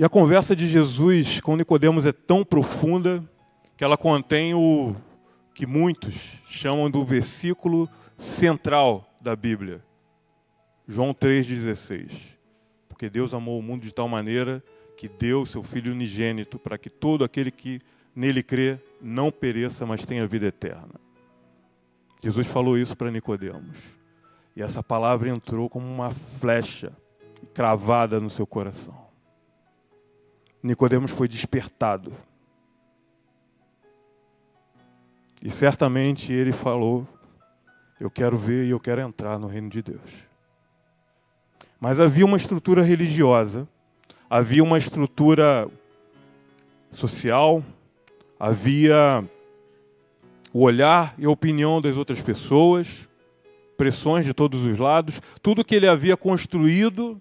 E 0.00 0.04
a 0.04 0.08
conversa 0.08 0.56
de 0.56 0.66
Jesus 0.66 1.42
com 1.42 1.54
Nicodemos 1.56 2.06
é 2.06 2.12
tão 2.12 2.42
profunda 2.42 3.22
que 3.76 3.84
ela 3.84 3.98
contém 3.98 4.54
o 4.54 4.96
que 5.54 5.66
muitos 5.66 6.40
chamam 6.46 6.90
do 6.90 7.04
versículo 7.04 7.86
central 8.16 9.06
da 9.20 9.36
Bíblia. 9.36 9.84
João 10.88 11.12
3,16. 11.12 12.34
Porque 12.88 13.10
Deus 13.10 13.34
amou 13.34 13.58
o 13.58 13.62
mundo 13.62 13.82
de 13.82 13.92
tal 13.92 14.08
maneira 14.08 14.64
que 14.96 15.06
deu 15.06 15.44
seu 15.44 15.62
Filho 15.62 15.92
unigênito 15.92 16.58
para 16.58 16.78
que 16.78 16.88
todo 16.88 17.22
aquele 17.22 17.50
que 17.50 17.78
nele 18.16 18.42
crê 18.42 18.80
não 19.02 19.30
pereça, 19.30 19.84
mas 19.84 20.06
tenha 20.06 20.26
vida 20.26 20.46
eterna. 20.46 20.94
Jesus 22.24 22.46
falou 22.46 22.78
isso 22.78 22.96
para 22.96 23.10
Nicodemos. 23.10 23.98
E 24.56 24.62
essa 24.62 24.82
palavra 24.82 25.28
entrou 25.28 25.68
como 25.68 25.84
uma 25.84 26.08
flecha 26.08 26.90
cravada 27.52 28.18
no 28.18 28.30
seu 28.30 28.46
coração. 28.46 29.09
Nicodemos 30.62 31.10
foi 31.10 31.26
despertado. 31.26 32.12
E 35.42 35.50
certamente 35.50 36.32
ele 36.32 36.52
falou: 36.52 37.06
Eu 37.98 38.10
quero 38.10 38.36
ver 38.36 38.66
e 38.66 38.70
eu 38.70 38.80
quero 38.80 39.00
entrar 39.00 39.38
no 39.38 39.46
reino 39.46 39.70
de 39.70 39.82
Deus. 39.82 40.28
Mas 41.80 41.98
havia 41.98 42.26
uma 42.26 42.36
estrutura 42.36 42.82
religiosa, 42.82 43.66
havia 44.28 44.62
uma 44.62 44.76
estrutura 44.76 45.66
social, 46.92 47.64
havia 48.38 49.24
o 50.52 50.62
olhar 50.62 51.14
e 51.16 51.24
a 51.24 51.30
opinião 51.30 51.80
das 51.80 51.96
outras 51.96 52.20
pessoas, 52.20 53.08
pressões 53.78 54.26
de 54.26 54.34
todos 54.34 54.62
os 54.64 54.78
lados, 54.78 55.22
tudo 55.40 55.64
que 55.64 55.74
ele 55.74 55.88
havia 55.88 56.18
construído, 56.18 57.20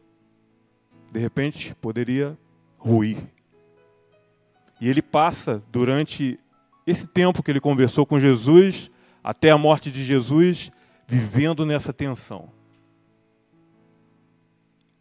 de 1.09 1.19
repente 1.19 1.73
poderia 1.75 2.37
ruir. 2.79 3.17
E 4.81 4.89
ele 4.89 5.01
passa 5.01 5.61
durante 5.71 6.39
esse 6.87 7.05
tempo 7.05 7.43
que 7.43 7.51
ele 7.51 7.59
conversou 7.59 8.05
com 8.05 8.19
Jesus, 8.19 8.89
até 9.23 9.51
a 9.51 9.57
morte 9.57 9.91
de 9.91 10.03
Jesus, 10.03 10.71
vivendo 11.05 11.65
nessa 11.65 11.91
tensão. 11.93 12.49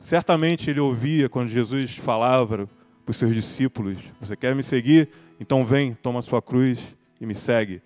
Certamente 0.01 0.71
ele 0.71 0.81
ouvia 0.81 1.29
quando 1.29 1.49
Jesus 1.49 1.97
falava 1.97 2.69
para 3.05 3.11
os 3.11 3.17
seus 3.17 3.35
discípulos: 3.35 3.99
Você 4.21 4.37
quer 4.37 4.55
me 4.55 4.63
seguir? 4.63 5.09
Então 5.41 5.65
vem, 5.65 5.95
toma 5.95 6.23
sua 6.23 6.43
cruz 6.43 6.81
e 7.21 7.27
me 7.27 7.35
segue. 7.35 7.81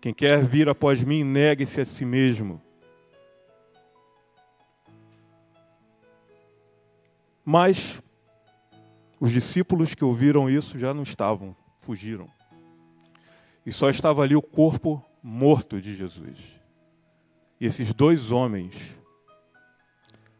Quem 0.00 0.12
quer 0.12 0.44
vir 0.44 0.68
após 0.68 1.02
mim, 1.02 1.24
negue-se 1.24 1.80
a 1.80 1.86
si 1.86 2.04
mesmo. 2.04 2.60
Mas 7.44 8.02
os 9.24 9.32
discípulos 9.32 9.94
que 9.94 10.04
ouviram 10.04 10.50
isso 10.50 10.78
já 10.78 10.92
não 10.92 11.02
estavam, 11.02 11.56
fugiram. 11.80 12.28
E 13.64 13.72
só 13.72 13.88
estava 13.88 14.22
ali 14.22 14.36
o 14.36 14.42
corpo 14.42 15.02
morto 15.22 15.80
de 15.80 15.96
Jesus. 15.96 16.60
E 17.58 17.64
esses 17.64 17.94
dois 17.94 18.30
homens, 18.30 18.94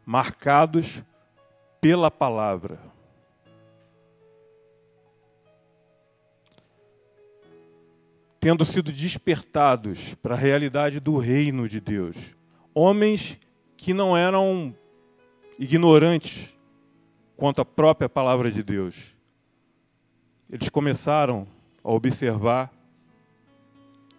marcados 0.05 1.01
pela 1.81 2.11
palavra, 2.11 2.79
tendo 8.39 8.63
sido 8.63 8.91
despertados 8.91 10.13
para 10.21 10.35
a 10.35 10.37
realidade 10.37 10.99
do 10.99 11.17
reino 11.17 11.67
de 11.67 11.81
Deus, 11.81 12.15
homens 12.71 13.39
que 13.75 13.95
não 13.95 14.15
eram 14.15 14.77
ignorantes 15.57 16.54
quanto 17.35 17.61
à 17.61 17.65
própria 17.65 18.07
palavra 18.07 18.51
de 18.51 18.63
Deus. 18.63 19.15
Eles 20.49 20.69
começaram 20.69 21.47
a 21.83 21.91
observar 21.91 22.71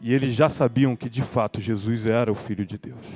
e 0.01 0.13
eles 0.13 0.35
já 0.35 0.49
sabiam 0.49 0.95
que 0.95 1.09
de 1.09 1.23
fato 1.23 1.61
Jesus 1.61 2.07
era 2.07 2.31
o 2.31 2.35
Filho 2.35 2.67
de 2.67 2.77
Deus. 2.77 3.07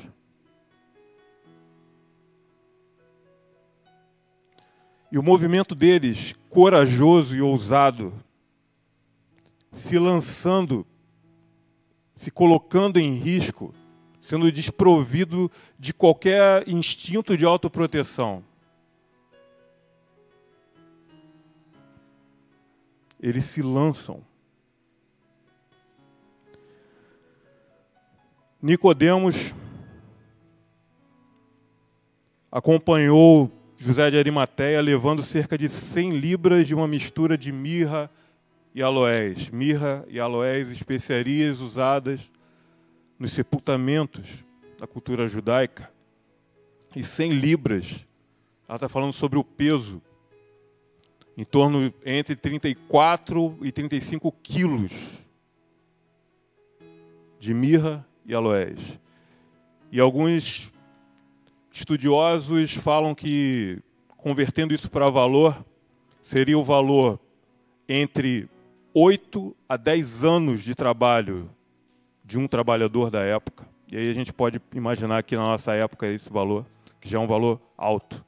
E 5.13 5.19
o 5.19 5.23
movimento 5.23 5.75
deles, 5.75 6.35
corajoso 6.49 7.35
e 7.35 7.43
ousado, 7.43 8.13
se 9.73 9.99
lançando, 9.99 10.87
se 12.15 12.31
colocando 12.31 12.99
em 12.99 13.15
risco, 13.15 13.75
sendo 14.21 14.51
desprovido 14.53 15.51
de 15.79 15.93
qualquer 15.93 16.69
instinto 16.69 17.37
de 17.37 17.45
autoproteção, 17.45 18.45
eles 23.21 23.45
se 23.45 23.63
lançam. 23.63 24.23
Nicodemos 28.63 29.55
acompanhou 32.51 33.51
José 33.77 34.11
de 34.11 34.19
Arimateia 34.19 34.81
levando 34.81 35.23
cerca 35.23 35.57
de 35.57 35.69
100 35.69 36.13
libras 36.13 36.67
de 36.67 36.75
uma 36.75 36.87
mistura 36.87 37.39
de 37.39 37.53
mirra 37.53 38.11
e 38.75 38.83
aloés. 38.83 39.49
Mirra 39.49 40.05
e 40.09 40.21
aloés, 40.21 40.71
especiarias 40.71 41.61
usadas 41.61 42.31
nos 43.19 43.33
sepultamentos 43.33 44.45
da 44.79 44.87
cultura 44.87 45.27
judaica. 45.27 45.91
E 46.95 47.03
100 47.03 47.33
libras, 47.33 48.07
ela 48.69 48.77
está 48.77 48.89
falando 48.89 49.13
sobre 49.13 49.39
o 49.39 49.45
peso 49.45 50.03
em 51.37 51.45
torno 51.45 51.93
entre 52.05 52.37
34 52.37 53.59
e 53.63 53.73
35 53.73 54.33
quilos 54.43 55.21
de 57.39 57.55
mirra 57.55 58.07
e 58.27 58.35
aloés. 58.35 58.99
E 59.91 59.99
alguns 59.99 60.73
estudiosos 61.73 62.75
falam 62.75 63.15
que, 63.15 63.83
convertendo 64.17 64.75
isso 64.75 64.91
para 64.91 65.09
valor, 65.09 65.65
seria 66.21 66.59
o 66.59 66.65
valor 66.65 67.19
entre 67.89 68.49
8 68.95 69.57
a 69.69 69.77
10 69.77 70.25
anos 70.25 70.63
de 70.63 70.75
trabalho 70.75 71.51
de 72.25 72.39
um 72.39 72.47
trabalhador 72.47 73.11
da 73.11 73.23
época. 73.23 73.67
E 73.91 73.97
aí 73.97 74.11
a 74.11 74.15
gente 74.15 74.33
pode 74.33 74.61
imaginar 74.73 75.23
que 75.23 75.37
na 75.37 75.43
nossa 75.43 75.75
época 75.75 76.07
esse 76.07 76.31
valor, 76.31 76.65
que 77.01 77.09
já 77.09 77.19
é 77.19 77.21
um 77.21 77.27
valor 77.27 77.61
alto. 77.77 78.25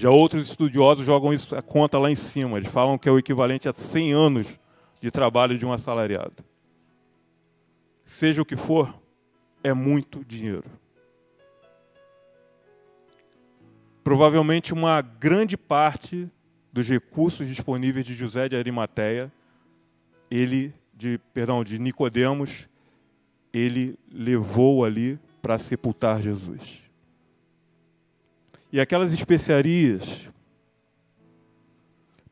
Já 0.00 0.08
outros 0.08 0.48
estudiosos 0.48 1.04
jogam 1.04 1.30
isso, 1.30 1.54
a 1.54 1.60
conta 1.60 1.98
lá 1.98 2.10
em 2.10 2.16
cima. 2.16 2.56
Eles 2.56 2.72
falam 2.72 2.96
que 2.96 3.06
é 3.06 3.12
o 3.12 3.18
equivalente 3.18 3.68
a 3.68 3.72
100 3.74 4.14
anos 4.14 4.58
de 4.98 5.10
trabalho 5.10 5.58
de 5.58 5.66
um 5.66 5.74
assalariado. 5.74 6.42
Seja 8.02 8.40
o 8.40 8.46
que 8.46 8.56
for, 8.56 8.98
é 9.62 9.74
muito 9.74 10.24
dinheiro. 10.24 10.64
Provavelmente 14.02 14.72
uma 14.72 15.02
grande 15.02 15.54
parte 15.54 16.26
dos 16.72 16.88
recursos 16.88 17.46
disponíveis 17.46 18.06
de 18.06 18.14
José 18.14 18.48
de 18.48 18.56
Arimateia, 18.56 19.30
ele 20.30 20.72
de, 20.94 21.20
perdão, 21.34 21.62
de 21.62 21.78
Nicodemos, 21.78 22.70
ele 23.52 23.98
levou 24.10 24.82
ali 24.82 25.20
para 25.42 25.58
sepultar 25.58 26.22
Jesus. 26.22 26.89
E 28.72 28.80
aquelas 28.80 29.12
especiarias 29.12 30.30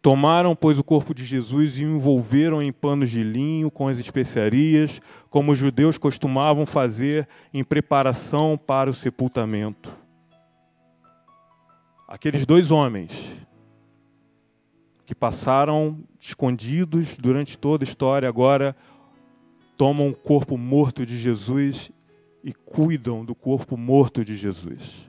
tomaram, 0.00 0.54
pois, 0.54 0.78
o 0.78 0.84
corpo 0.84 1.12
de 1.12 1.24
Jesus 1.24 1.76
e 1.78 1.84
o 1.84 1.96
envolveram 1.96 2.62
em 2.62 2.72
panos 2.72 3.10
de 3.10 3.22
linho 3.22 3.70
com 3.70 3.88
as 3.88 3.98
especiarias, 3.98 5.00
como 5.28 5.52
os 5.52 5.58
judeus 5.58 5.98
costumavam 5.98 6.64
fazer 6.64 7.28
em 7.52 7.64
preparação 7.64 8.56
para 8.56 8.88
o 8.88 8.94
sepultamento. 8.94 9.94
Aqueles 12.06 12.46
dois 12.46 12.70
homens 12.70 13.10
que 15.04 15.14
passaram 15.14 15.98
escondidos 16.20 17.16
durante 17.18 17.58
toda 17.58 17.82
a 17.82 17.86
história, 17.86 18.28
agora 18.28 18.76
tomam 19.76 20.08
o 20.10 20.14
corpo 20.14 20.56
morto 20.56 21.04
de 21.04 21.16
Jesus 21.16 21.90
e 22.44 22.52
cuidam 22.52 23.24
do 23.24 23.34
corpo 23.34 23.76
morto 23.76 24.24
de 24.24 24.36
Jesus. 24.36 25.07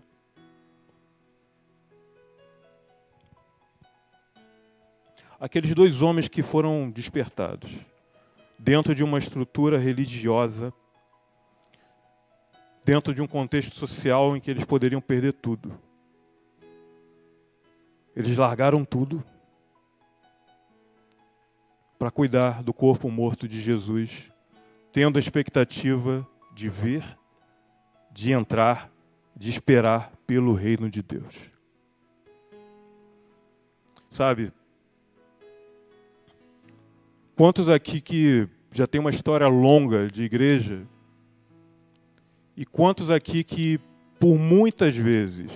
Aqueles 5.39 5.73
dois 5.73 6.01
homens 6.01 6.27
que 6.27 6.43
foram 6.43 6.89
despertados 6.89 7.71
dentro 8.57 8.93
de 8.93 9.03
uma 9.03 9.17
estrutura 9.17 9.77
religiosa, 9.77 10.73
dentro 12.83 13.13
de 13.13 13.21
um 13.21 13.27
contexto 13.27 13.73
social 13.73 14.35
em 14.35 14.41
que 14.41 14.51
eles 14.51 14.65
poderiam 14.65 14.99
perder 14.99 15.31
tudo. 15.31 15.79
Eles 18.13 18.35
largaram 18.35 18.83
tudo 18.83 19.23
para 21.97 22.11
cuidar 22.11 22.61
do 22.61 22.73
corpo 22.73 23.09
morto 23.09 23.47
de 23.47 23.61
Jesus, 23.61 24.29
tendo 24.91 25.17
a 25.17 25.19
expectativa 25.19 26.27
de 26.53 26.67
ver, 26.67 27.17
de 28.11 28.33
entrar, 28.33 28.91
de 29.33 29.49
esperar 29.49 30.11
pelo 30.27 30.53
reino 30.53 30.89
de 30.89 31.01
Deus. 31.01 31.35
Sabe? 34.09 34.51
Quantos 37.39 37.69
aqui 37.69 38.01
que 38.01 38.49
já 38.69 38.85
tem 38.85 38.99
uma 38.99 39.11
história 39.11 39.47
longa 39.47 40.07
de 40.07 40.23
igreja? 40.23 40.85
E 42.53 42.65
quantos 42.65 43.09
aqui 43.09 43.45
que 43.45 43.79
por 44.19 44.37
muitas 44.37 44.93
vezes, 44.97 45.49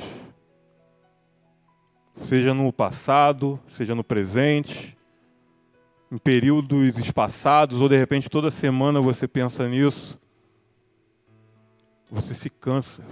seja 2.13 2.53
no 2.53 2.71
passado, 2.71 3.59
seja 3.67 3.93
no 3.93 4.01
presente, 4.01 4.97
em 6.09 6.17
períodos 6.17 6.97
espaçados, 6.97 7.81
ou 7.81 7.89
de 7.89 7.97
repente 7.97 8.29
toda 8.29 8.49
semana 8.49 9.01
você 9.01 9.27
pensa 9.27 9.67
nisso, 9.67 10.17
você 12.09 12.33
se 12.33 12.49
cansa. 12.49 13.05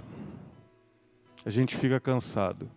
A 1.44 1.50
gente 1.50 1.76
fica 1.76 2.00
cansado. 2.00 2.70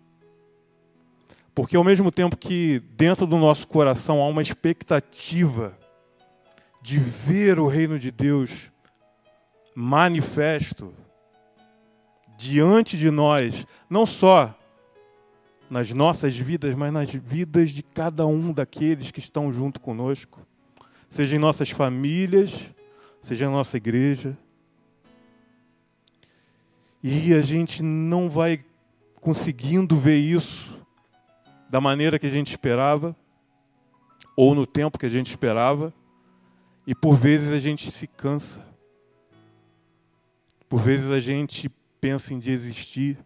Porque 1.54 1.78
ao 1.78 1.86
mesmo 1.86 2.12
tempo 2.12 2.36
que 2.36 2.80
dentro 2.98 3.26
do 3.26 3.38
nosso 3.38 3.66
coração 3.66 4.22
há 4.22 4.28
uma 4.28 4.42
expectativa 4.42 5.85
de 6.86 7.00
ver 7.00 7.58
o 7.58 7.66
reino 7.66 7.98
de 7.98 8.12
Deus 8.12 8.72
manifesto 9.74 10.94
diante 12.38 12.96
de 12.96 13.10
nós, 13.10 13.66
não 13.90 14.06
só 14.06 14.56
nas 15.68 15.90
nossas 15.90 16.38
vidas, 16.38 16.76
mas 16.76 16.94
nas 16.94 17.10
vidas 17.10 17.72
de 17.72 17.82
cada 17.82 18.28
um 18.28 18.54
daqueles 18.54 19.10
que 19.10 19.18
estão 19.18 19.52
junto 19.52 19.82
conosco, 19.82 20.46
seja 21.10 21.36
em 21.36 21.40
nossas 21.40 21.72
famílias, 21.72 22.72
seja 23.20 23.48
na 23.48 23.54
nossa 23.54 23.78
igreja. 23.78 24.38
E 27.02 27.34
a 27.34 27.42
gente 27.42 27.82
não 27.82 28.30
vai 28.30 28.64
conseguindo 29.20 29.98
ver 29.98 30.20
isso 30.20 30.86
da 31.68 31.82
maneira 31.82 32.20
que 32.20 32.28
a 32.28 32.32
gente 32.32 32.52
esperava, 32.52 33.16
ou 34.38 34.54
no 34.54 34.68
tempo 34.68 35.00
que 35.00 35.08
a 35.08 35.10
gente 35.10 35.32
esperava, 35.32 35.92
e 36.88 36.94
por 36.94 37.18
vezes 37.18 37.50
a 37.50 37.60
gente 37.60 37.90
se 37.92 38.08
cansa, 38.08 38.62
por 40.70 40.80
vezes 40.80 41.10
a 41.10 41.20
gente 41.20 41.70
pensa 42.00 42.34
em 42.34 42.40
desistir. 42.40 43.18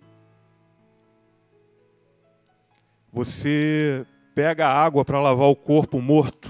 Você 3.12 4.06
pega 4.34 4.68
a 4.68 4.74
água 4.74 5.04
para 5.04 5.22
lavar 5.22 5.48
o 5.48 5.56
corpo 5.56 6.02
morto, 6.02 6.50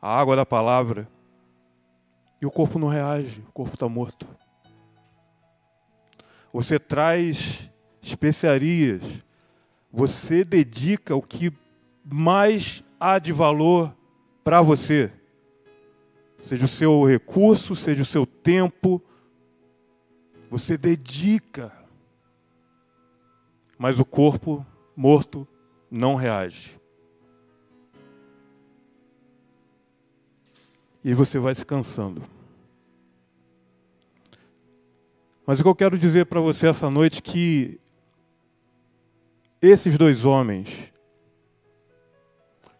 a 0.00 0.18
água 0.18 0.34
da 0.34 0.46
palavra, 0.46 1.08
e 2.40 2.46
o 2.46 2.50
corpo 2.50 2.78
não 2.78 2.88
reage, 2.88 3.42
o 3.48 3.52
corpo 3.52 3.74
está 3.74 3.88
morto. 3.88 4.26
Você 6.52 6.78
traz 6.78 7.70
especiarias, 8.02 9.02
você 9.92 10.42
dedica 10.42 11.14
o 11.14 11.22
que 11.22 11.52
mais 12.04 12.82
há 12.98 13.18
de 13.18 13.32
valor 13.32 13.94
para 14.42 14.62
você, 14.62 15.12
seja 16.40 16.64
o 16.64 16.68
seu 16.68 17.04
recurso, 17.04 17.76
seja 17.76 18.02
o 18.02 18.06
seu 18.06 18.26
tempo, 18.26 19.00
você 20.50 20.76
dedica, 20.76 21.72
mas 23.78 23.98
o 23.98 24.04
corpo 24.04 24.66
morto 24.96 25.46
não 25.90 26.16
reage. 26.16 26.80
E 31.04 31.14
você 31.14 31.38
vai 31.38 31.54
se 31.54 31.64
cansando. 31.64 32.22
Mas 35.46 35.58
o 35.60 35.62
que 35.62 35.68
eu 35.68 35.74
quero 35.74 35.98
dizer 35.98 36.26
para 36.26 36.40
você 36.40 36.66
essa 36.66 36.90
noite 36.90 37.18
é 37.18 37.22
que 37.22 37.80
esses 39.62 39.96
dois 39.96 40.24
homens, 40.24 40.92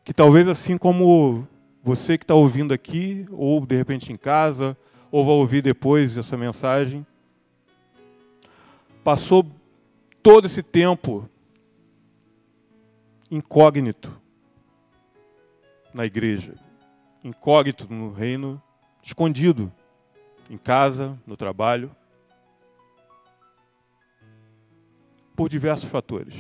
que 0.05 0.13
talvez 0.13 0.49
assim 0.49 0.79
como 0.79 1.47
você 1.91 2.17
que 2.17 2.23
está 2.23 2.37
ouvindo 2.37 2.73
aqui, 2.73 3.27
ou 3.33 3.67
de 3.67 3.77
repente 3.77 4.13
em 4.13 4.17
casa, 4.17 4.79
ou 5.11 5.25
vai 5.25 5.35
ouvir 5.35 5.61
depois 5.61 6.17
essa 6.17 6.37
mensagem, 6.37 7.05
passou 9.03 9.45
todo 10.23 10.47
esse 10.47 10.63
tempo 10.63 11.29
incógnito 13.29 14.17
na 15.93 16.07
igreja, 16.07 16.55
incógnito 17.25 17.93
no 17.93 18.13
reino, 18.13 18.63
escondido 19.03 19.73
em 20.49 20.57
casa, 20.57 21.21
no 21.27 21.37
trabalho, 21.37 21.91
por 25.35 25.49
diversos 25.49 25.91
fatores. 25.91 26.37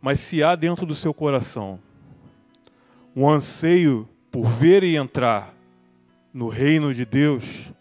Mas 0.00 0.20
se 0.20 0.42
há 0.42 0.54
dentro 0.54 0.86
do 0.86 0.94
seu 0.94 1.12
coração 1.12 1.78
um 3.14 3.28
anseio 3.28 4.08
por 4.30 4.46
ver 4.46 4.82
e 4.82 4.96
entrar 4.96 5.54
no 6.32 6.48
reino 6.48 6.94
de 6.94 7.04
Deus, 7.04 7.72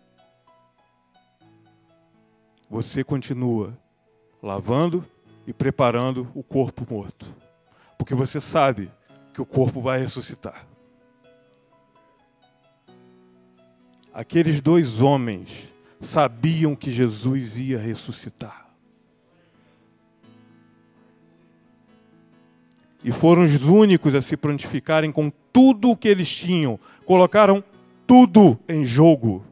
você 2.70 3.04
continua 3.04 3.78
lavando 4.42 5.06
e 5.46 5.54
preparando 5.54 6.30
o 6.34 6.44
corpo 6.44 6.86
morto. 6.90 7.34
Porque 7.98 8.14
você 8.14 8.42
sabe 8.42 8.92
que 9.34 9.42
o 9.42 9.46
corpo 9.46 9.82
vai 9.82 10.00
ressuscitar. 10.00 10.66
Aqueles 14.14 14.60
dois 14.60 15.02
homens 15.02 15.74
sabiam 16.00 16.76
que 16.76 16.92
Jesus 16.92 17.58
ia 17.58 17.78
ressuscitar. 17.78 18.69
E 23.04 23.12
foram 23.12 23.44
os 23.44 23.64
únicos 23.64 24.14
a 24.14 24.22
se 24.22 24.36
prontificarem 24.36 25.12
com 25.12 25.32
tudo 25.54 25.92
o 25.92 25.96
que 25.96 26.08
eles 26.08 26.30
tinham. 26.30 26.80
Colocaram 27.06 27.64
tudo 28.06 28.60
em 28.68 28.84
jogo 28.84 29.44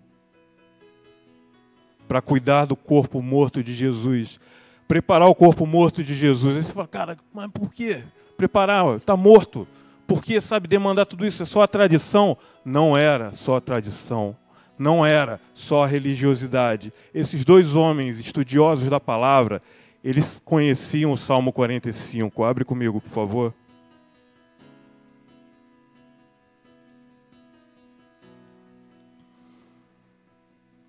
para 2.08 2.22
cuidar 2.22 2.66
do 2.66 2.76
corpo 2.76 3.22
morto 3.22 3.64
de 3.64 3.74
Jesus 3.74 4.40
preparar 4.88 5.28
o 5.28 5.36
corpo 5.36 5.66
morto 5.66 6.04
de 6.04 6.16
Jesus. 6.16 6.56
Aí 6.56 6.64
você 6.64 6.74
fala, 6.74 6.88
cara, 6.88 7.18
mas 7.34 7.50
por 7.52 7.72
que 7.72 7.98
preparar? 8.38 8.96
Está 8.96 9.18
morto. 9.18 9.68
Por 10.08 10.24
que, 10.24 10.40
sabe, 10.40 10.68
demandar 10.68 11.06
tudo 11.06 11.26
isso? 11.26 11.44
É 11.44 11.46
só 11.46 11.62
a 11.64 11.68
tradição? 11.68 12.38
Não 12.64 12.96
era 12.96 13.34
só 13.34 13.58
a 13.58 13.62
tradição. 13.62 14.36
Não 14.80 15.06
era 15.06 15.42
só 15.54 15.84
a 15.84 15.88
religiosidade. 15.88 16.94
Esses 17.14 17.44
dois 17.44 17.76
homens 17.76 18.20
estudiosos 18.20 18.90
da 18.90 19.00
palavra, 19.00 19.62
eles 20.04 20.42
conheciam 20.44 21.12
o 21.12 21.18
Salmo 21.18 21.52
45. 21.52 22.44
Abre 22.44 22.64
comigo, 22.64 23.02
por 23.02 23.10
favor. 23.10 23.54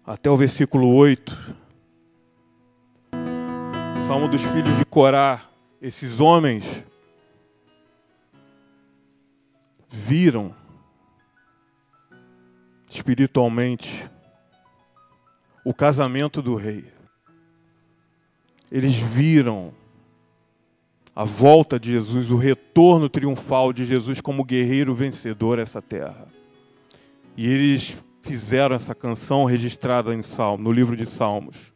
Até 0.04 0.30
o 0.30 0.36
versículo 0.36 0.94
8. 0.94 1.36
Salmo 4.06 4.28
dos 4.28 4.42
filhos 4.42 4.76
de 4.76 4.84
Corá. 4.84 5.40
Esses 5.82 6.18
homens 6.18 6.64
viram 9.88 10.54
espiritualmente 12.88 14.08
o 15.64 15.74
casamento 15.74 16.40
do 16.40 16.56
rei. 16.56 16.97
Eles 18.70 18.96
viram 18.98 19.72
a 21.14 21.24
volta 21.24 21.80
de 21.80 21.92
Jesus, 21.92 22.30
o 22.30 22.36
retorno 22.36 23.08
triunfal 23.08 23.72
de 23.72 23.84
Jesus 23.84 24.20
como 24.20 24.44
guerreiro 24.44 24.94
vencedor 24.94 25.58
a 25.58 25.62
essa 25.62 25.82
terra. 25.82 26.28
E 27.36 27.46
eles 27.46 27.96
fizeram 28.22 28.76
essa 28.76 28.94
canção 28.94 29.44
registrada 29.44 30.14
em 30.14 30.22
Salmo, 30.22 30.62
no 30.62 30.70
livro 30.70 30.96
de 30.96 31.06
Salmos. 31.06 31.72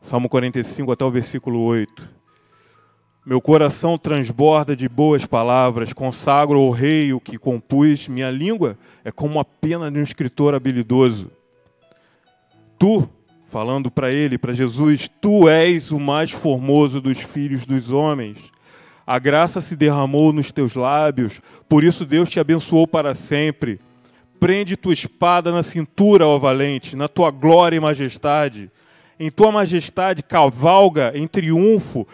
Salmo 0.00 0.28
45 0.28 0.92
até 0.92 1.04
o 1.04 1.10
versículo 1.10 1.60
8. 1.62 2.18
Meu 3.26 3.40
coração 3.40 3.98
transborda 3.98 4.74
de 4.76 4.88
boas 4.88 5.26
palavras, 5.26 5.92
consagro 5.92 6.58
ao 6.58 6.70
rei 6.70 7.12
o 7.12 7.20
que 7.20 7.36
compus, 7.36 8.08
minha 8.08 8.30
língua 8.30 8.78
é 9.04 9.10
como 9.10 9.40
a 9.40 9.44
pena 9.44 9.90
de 9.90 9.98
um 9.98 10.02
escritor 10.02 10.54
habilidoso. 10.54 11.30
Tu, 12.78 13.08
falando 13.48 13.90
para 13.90 14.12
ele, 14.12 14.36
para 14.36 14.52
Jesus, 14.52 15.10
tu 15.20 15.48
és 15.48 15.90
o 15.90 15.98
mais 15.98 16.30
formoso 16.30 17.00
dos 17.00 17.18
filhos 17.18 17.64
dos 17.64 17.90
homens. 17.90 18.52
A 19.06 19.18
graça 19.18 19.62
se 19.62 19.74
derramou 19.74 20.34
nos 20.34 20.52
teus 20.52 20.74
lábios, 20.74 21.40
por 21.66 21.82
isso 21.82 22.04
Deus 22.04 22.28
te 22.28 22.38
abençoou 22.38 22.86
para 22.86 23.14
sempre. 23.14 23.80
Prende 24.38 24.76
tua 24.76 24.92
espada 24.92 25.50
na 25.50 25.62
cintura, 25.62 26.26
ó 26.26 26.38
valente, 26.38 26.94
na 26.94 27.08
tua 27.08 27.30
glória 27.30 27.78
e 27.78 27.80
majestade. 27.80 28.70
Em 29.18 29.30
tua 29.30 29.50
majestade 29.50 30.22
cavalga 30.22 31.10
em 31.14 31.26
triunfo 31.26 32.06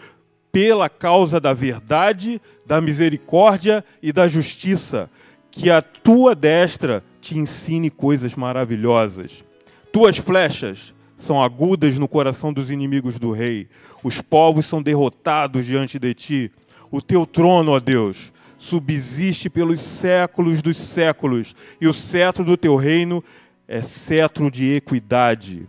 pela 0.53 0.87
causa 0.87 1.37
da 1.37 1.51
verdade, 1.51 2.41
da 2.65 2.79
misericórdia 2.79 3.83
e 4.01 4.13
da 4.13 4.25
justiça, 4.25 5.11
que 5.51 5.69
a 5.69 5.81
tua 5.81 6.33
destra 6.33 7.03
te 7.19 7.37
ensine 7.37 7.89
coisas 7.89 8.35
maravilhosas. 8.35 9.43
Tuas 9.91 10.17
flechas 10.17 10.95
são 11.17 11.41
agudas 11.41 11.97
no 11.97 12.07
coração 12.07 12.51
dos 12.51 12.69
inimigos 12.69 13.17
do 13.17 13.31
rei. 13.31 13.67
Os 14.03 14.21
povos 14.21 14.65
são 14.65 14.81
derrotados 14.81 15.65
diante 15.65 15.97
de 15.97 16.13
ti. 16.13 16.51
O 16.91 17.01
teu 17.01 17.25
trono, 17.25 17.71
ó 17.71 17.79
Deus, 17.79 18.31
subsiste 18.57 19.49
pelos 19.49 19.81
séculos 19.81 20.61
dos 20.61 20.77
séculos, 20.77 21.55
e 21.79 21.87
o 21.87 21.93
cetro 21.93 22.43
do 22.43 22.57
teu 22.57 22.75
reino 22.75 23.23
é 23.67 23.81
cetro 23.81 24.49
de 24.49 24.73
equidade. 24.73 25.67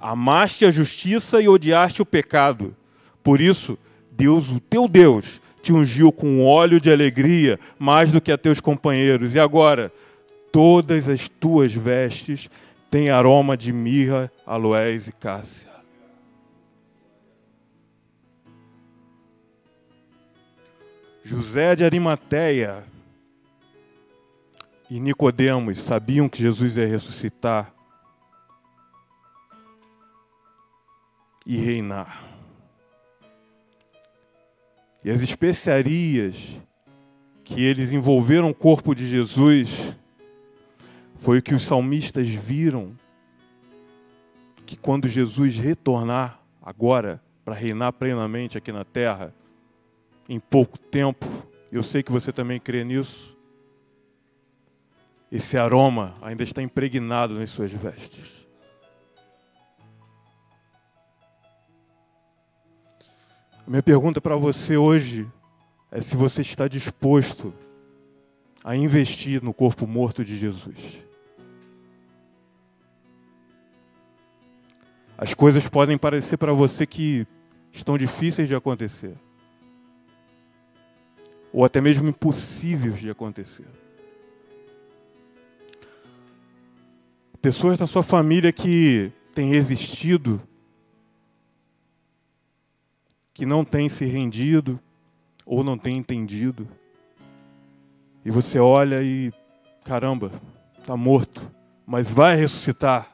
Amaste 0.00 0.64
a 0.64 0.70
justiça 0.70 1.40
e 1.40 1.48
odiaste 1.48 2.00
o 2.02 2.06
pecado. 2.06 2.74
Por 3.22 3.40
isso, 3.40 3.78
Deus, 4.10 4.50
o 4.50 4.58
teu 4.58 4.88
Deus, 4.88 5.40
te 5.62 5.72
ungiu 5.72 6.10
com 6.10 6.44
óleo 6.44 6.80
de 6.80 6.90
alegria 6.90 7.58
mais 7.78 8.10
do 8.10 8.20
que 8.20 8.32
a 8.32 8.38
teus 8.38 8.60
companheiros. 8.60 9.34
E 9.34 9.38
agora, 9.38 9.92
todas 10.50 11.08
as 11.08 11.28
tuas 11.28 11.72
vestes 11.72 12.48
têm 12.90 13.08
aroma 13.10 13.56
de 13.56 13.72
mirra, 13.72 14.30
aloés 14.44 15.06
e 15.06 15.12
cássia. 15.12 15.70
José 21.22 21.76
de 21.76 21.84
Arimateia 21.84 22.84
e 24.90 24.98
Nicodemos 24.98 25.78
sabiam 25.78 26.28
que 26.28 26.42
Jesus 26.42 26.76
ia 26.76 26.86
ressuscitar 26.86 27.72
e 31.46 31.56
reinar. 31.56 32.24
E 35.04 35.10
as 35.10 35.20
especiarias 35.20 36.56
que 37.44 37.64
eles 37.64 37.92
envolveram 37.92 38.50
o 38.50 38.54
corpo 38.54 38.94
de 38.94 39.06
Jesus 39.06 39.96
foi 41.20 41.38
o 41.38 41.42
que 41.42 41.54
os 41.54 41.62
salmistas 41.62 42.28
viram 42.28 42.98
que 44.64 44.74
quando 44.74 45.06
Jesus 45.06 45.54
retornar 45.56 46.40
agora 46.62 47.22
para 47.44 47.54
reinar 47.54 47.92
plenamente 47.92 48.56
aqui 48.56 48.72
na 48.72 48.86
terra, 48.86 49.34
em 50.26 50.40
pouco 50.40 50.78
tempo, 50.78 51.26
eu 51.70 51.82
sei 51.82 52.02
que 52.02 52.10
você 52.10 52.32
também 52.32 52.58
crê 52.58 52.84
nisso, 52.84 53.36
esse 55.30 55.58
aroma 55.58 56.14
ainda 56.22 56.42
está 56.42 56.62
impregnado 56.62 57.34
nas 57.34 57.50
suas 57.50 57.70
vestes. 57.70 58.46
Minha 63.66 63.82
pergunta 63.82 64.22
para 64.22 64.36
você 64.36 64.78
hoje 64.78 65.30
é 65.90 66.00
se 66.00 66.16
você 66.16 66.40
está 66.40 66.66
disposto 66.66 67.52
a 68.64 68.74
investir 68.74 69.42
no 69.42 69.52
corpo 69.52 69.86
morto 69.86 70.24
de 70.24 70.34
Jesus. 70.34 71.09
As 75.20 75.34
coisas 75.34 75.68
podem 75.68 75.98
parecer 75.98 76.38
para 76.38 76.54
você 76.54 76.86
que 76.86 77.26
estão 77.70 77.98
difíceis 77.98 78.48
de 78.48 78.54
acontecer, 78.54 79.18
ou 81.52 81.62
até 81.62 81.78
mesmo 81.78 82.08
impossíveis 82.08 82.98
de 82.98 83.10
acontecer. 83.10 83.66
Pessoas 87.42 87.76
da 87.76 87.86
sua 87.86 88.02
família 88.02 88.50
que 88.50 89.12
têm 89.34 89.50
resistido 89.50 90.40
que 93.34 93.44
não 93.44 93.62
tem 93.62 93.90
se 93.90 94.06
rendido 94.06 94.80
ou 95.44 95.62
não 95.62 95.76
tem 95.76 95.98
entendido. 95.98 96.66
E 98.24 98.30
você 98.30 98.58
olha 98.58 99.02
e, 99.02 99.30
caramba, 99.84 100.32
está 100.78 100.96
morto, 100.96 101.46
mas 101.86 102.08
vai 102.08 102.36
ressuscitar. 102.36 103.09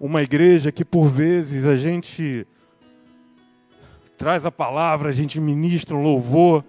Uma 0.00 0.22
igreja 0.22 0.70
que 0.70 0.84
por 0.84 1.08
vezes 1.08 1.64
a 1.64 1.76
gente 1.76 2.46
traz 4.16 4.44
a 4.44 4.50
palavra, 4.50 5.08
a 5.08 5.12
gente 5.12 5.40
ministra 5.40 5.96
o 5.96 6.02
louvor, 6.02 6.64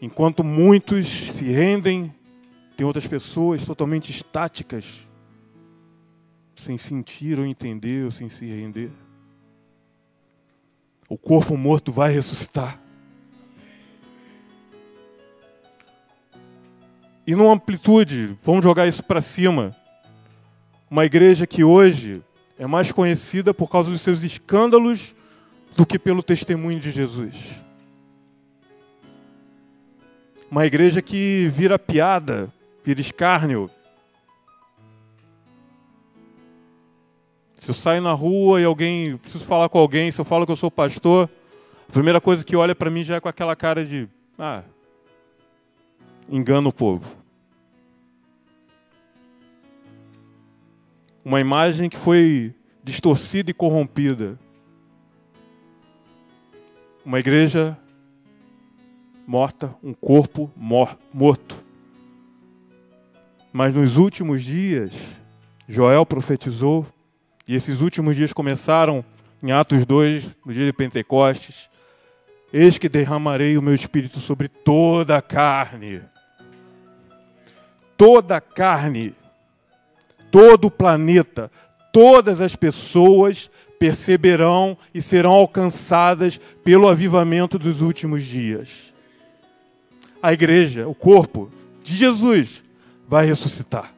enquanto 0.00 0.44
muitos 0.44 1.06
se 1.06 1.44
rendem, 1.44 2.14
tem 2.76 2.86
outras 2.86 3.06
pessoas 3.06 3.64
totalmente 3.64 4.10
estáticas 4.10 5.08
sem 6.56 6.78
sentir 6.78 7.38
ou 7.38 7.46
entender 7.46 8.04
ou 8.04 8.10
sem 8.10 8.28
se 8.28 8.46
render. 8.46 8.90
O 11.08 11.16
corpo 11.16 11.56
morto 11.56 11.92
vai 11.92 12.12
ressuscitar. 12.12 12.80
E 17.26 17.34
numa 17.34 17.54
amplitude, 17.54 18.36
vamos 18.42 18.62
jogar 18.62 18.86
isso 18.86 19.02
para 19.02 19.20
cima. 19.20 19.74
Uma 20.90 21.06
igreja 21.06 21.46
que 21.46 21.64
hoje 21.64 22.22
é 22.58 22.66
mais 22.66 22.92
conhecida 22.92 23.52
por 23.52 23.68
causa 23.68 23.90
dos 23.90 24.00
seus 24.00 24.22
escândalos 24.22 25.14
do 25.76 25.84
que 25.84 25.98
pelo 25.98 26.22
testemunho 26.22 26.78
de 26.78 26.90
Jesus. 26.90 27.54
Uma 30.50 30.66
igreja 30.66 31.02
que 31.02 31.50
vira 31.54 31.78
piada, 31.78 32.52
vira 32.84 33.00
escárnio, 33.00 33.70
Se 37.64 37.70
eu 37.70 37.74
saio 37.74 38.02
na 38.02 38.12
rua 38.12 38.60
e 38.60 38.64
alguém, 38.64 39.16
preciso 39.16 39.42
falar 39.42 39.70
com 39.70 39.78
alguém, 39.78 40.12
se 40.12 40.20
eu 40.20 40.24
falo 40.26 40.44
que 40.44 40.52
eu 40.52 40.56
sou 40.56 40.70
pastor, 40.70 41.30
a 41.88 41.92
primeira 41.92 42.20
coisa 42.20 42.44
que 42.44 42.54
olha 42.54 42.74
para 42.74 42.90
mim 42.90 43.02
já 43.02 43.14
é 43.14 43.20
com 43.20 43.26
aquela 43.26 43.56
cara 43.56 43.86
de, 43.86 44.06
ah, 44.38 44.62
engana 46.28 46.68
o 46.68 46.72
povo. 46.72 47.16
Uma 51.24 51.40
imagem 51.40 51.88
que 51.88 51.96
foi 51.96 52.54
distorcida 52.82 53.50
e 53.50 53.54
corrompida. 53.54 54.38
Uma 57.04 57.18
igreja 57.18 57.78
morta, 59.26 59.74
um 59.82 59.94
corpo 59.94 60.52
mor 60.54 60.98
morto. 61.12 61.56
Mas 63.52 63.72
nos 63.72 63.96
últimos 63.96 64.42
dias, 64.42 64.94
Joel 65.66 66.04
profetizou 66.04 66.86
e 67.46 67.54
esses 67.54 67.80
últimos 67.80 68.16
dias 68.16 68.32
começaram 68.32 69.04
em 69.42 69.52
Atos 69.52 69.86
2, 69.86 70.36
no 70.44 70.52
dia 70.52 70.66
de 70.66 70.72
Pentecostes. 70.72 71.70
Eis 72.52 72.78
que 72.78 72.88
derramarei 72.88 73.56
o 73.56 73.62
meu 73.62 73.74
espírito 73.74 74.20
sobre 74.20 74.48
toda 74.48 75.16
a 75.16 75.22
carne. 75.22 76.02
Toda 77.96 78.36
a 78.36 78.40
carne, 78.40 79.14
todo 80.34 80.64
o 80.64 80.70
planeta, 80.70 81.48
todas 81.92 82.40
as 82.40 82.56
pessoas 82.56 83.48
perceberão 83.78 84.76
e 84.92 85.00
serão 85.00 85.30
alcançadas 85.30 86.40
pelo 86.64 86.88
avivamento 86.88 87.56
dos 87.56 87.80
últimos 87.80 88.24
dias. 88.24 88.92
A 90.20 90.32
igreja, 90.32 90.88
o 90.88 90.94
corpo 90.94 91.52
de 91.84 91.94
Jesus, 91.94 92.64
vai 93.06 93.24
ressuscitar. 93.24 93.94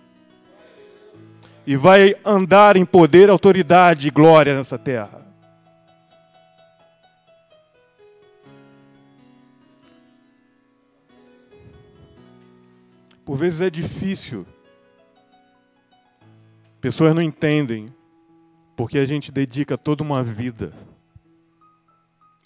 E 1.67 1.75
vai 1.75 2.15
andar 2.23 2.77
em 2.77 2.85
poder, 2.85 3.31
autoridade 3.31 4.07
e 4.07 4.11
glória 4.11 4.55
nessa 4.55 4.77
terra. 4.77 5.27
Por 13.25 13.39
vezes 13.39 13.63
é 13.63 13.71
difícil. 13.71 14.47
Pessoas 16.87 17.13
não 17.13 17.21
entendem 17.21 17.93
porque 18.77 18.97
a 18.97 19.05
gente 19.05 19.33
dedica 19.33 19.77
toda 19.77 20.05
uma 20.05 20.23
vida. 20.23 20.73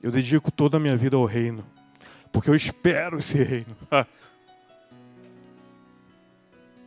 Eu 0.02 0.10
dedico 0.10 0.50
toda 0.50 0.78
a 0.78 0.80
minha 0.80 0.96
vida 0.96 1.14
ao 1.14 1.26
reino, 1.26 1.62
porque 2.32 2.48
eu 2.48 2.56
espero 2.56 3.18
esse 3.18 3.36
reino. 3.44 3.76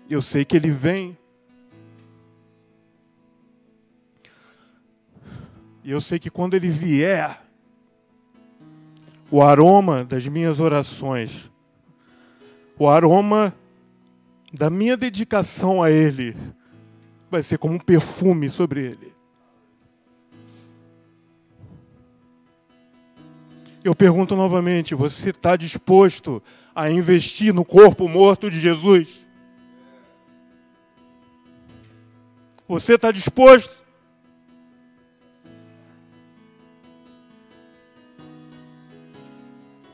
Eu 0.10 0.20
sei 0.20 0.44
que 0.44 0.58
ele 0.58 0.72
vem. 0.72 1.16
E 5.84 5.92
eu 5.92 6.02
sei 6.02 6.18
que 6.18 6.32
quando 6.32 6.56
ele 6.56 6.72
vier, 6.72 7.40
o 9.30 9.44
aroma 9.44 10.04
das 10.04 10.28
minhas 10.28 10.60
orações, 10.60 11.52
o 12.80 12.90
aroma 12.90 13.54
da 14.52 14.72
minha 14.72 14.98
dedicação 14.98 15.84
a 15.84 15.92
Ele 15.92 16.36
vai 17.34 17.42
ser 17.42 17.58
como 17.58 17.74
um 17.74 17.80
perfume 17.80 18.48
sobre 18.48 18.86
Ele. 18.86 19.12
Eu 23.84 23.96
pergunto 23.96 24.36
novamente: 24.36 24.94
você 24.94 25.32
está 25.32 25.56
disposto 25.56 26.44
a 26.76 26.92
investir 26.92 27.52
no 27.52 27.66
corpo 27.66 28.08
morto 28.08 28.52
de 28.52 28.60
Jesus? 28.60 29.26
Você 32.68 32.94
está 32.94 33.12
disposto? 33.12 33.76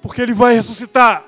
Porque 0.01 0.21
Ele 0.21 0.33
vai 0.33 0.55
ressuscitar. 0.55 1.25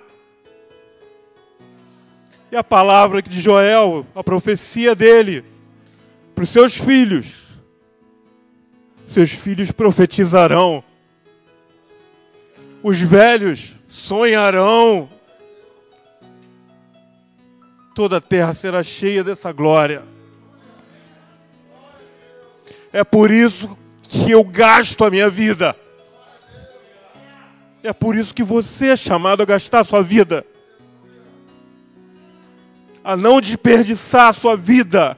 E 2.52 2.58
a 2.58 2.64
palavra 2.66 3.22
de 3.22 3.40
Joel, 3.40 4.06
a 4.14 4.22
profecia 4.22 4.94
dele, 4.94 5.51
para 6.36 6.44
os 6.44 6.50
seus 6.50 6.76
filhos. 6.76 7.60
Seus 9.06 9.32
filhos 9.32 9.72
profetizarão. 9.72 10.84
Os 12.82 13.00
velhos 13.00 13.74
sonharão. 13.88 15.10
Toda 17.94 18.18
a 18.18 18.22
terra 18.22 18.54
será 18.54 18.82
cheia 18.82 19.24
dessa 19.24 19.52
glória. 19.52 20.04
É 22.94 23.04
por 23.04 23.32
isso 23.32 23.78
que 24.04 24.32
eu 24.32 24.44
gasto 24.44 25.04
a 25.04 25.10
minha 25.10 25.30
vida. 25.30 25.76
É 27.84 27.92
por 27.94 28.16
isso 28.16 28.34
que 28.34 28.44
você 28.44 28.88
é 28.88 28.96
chamado 28.96 29.42
a 29.42 29.46
gastar 29.46 29.82
a 29.82 29.86
sua 29.86 30.04
vida 30.04 30.46
a 33.04 33.16
não 33.16 33.42
desperdiçar 33.42 34.30
a 34.30 34.34
sua 34.34 34.56
vida. 34.56 35.18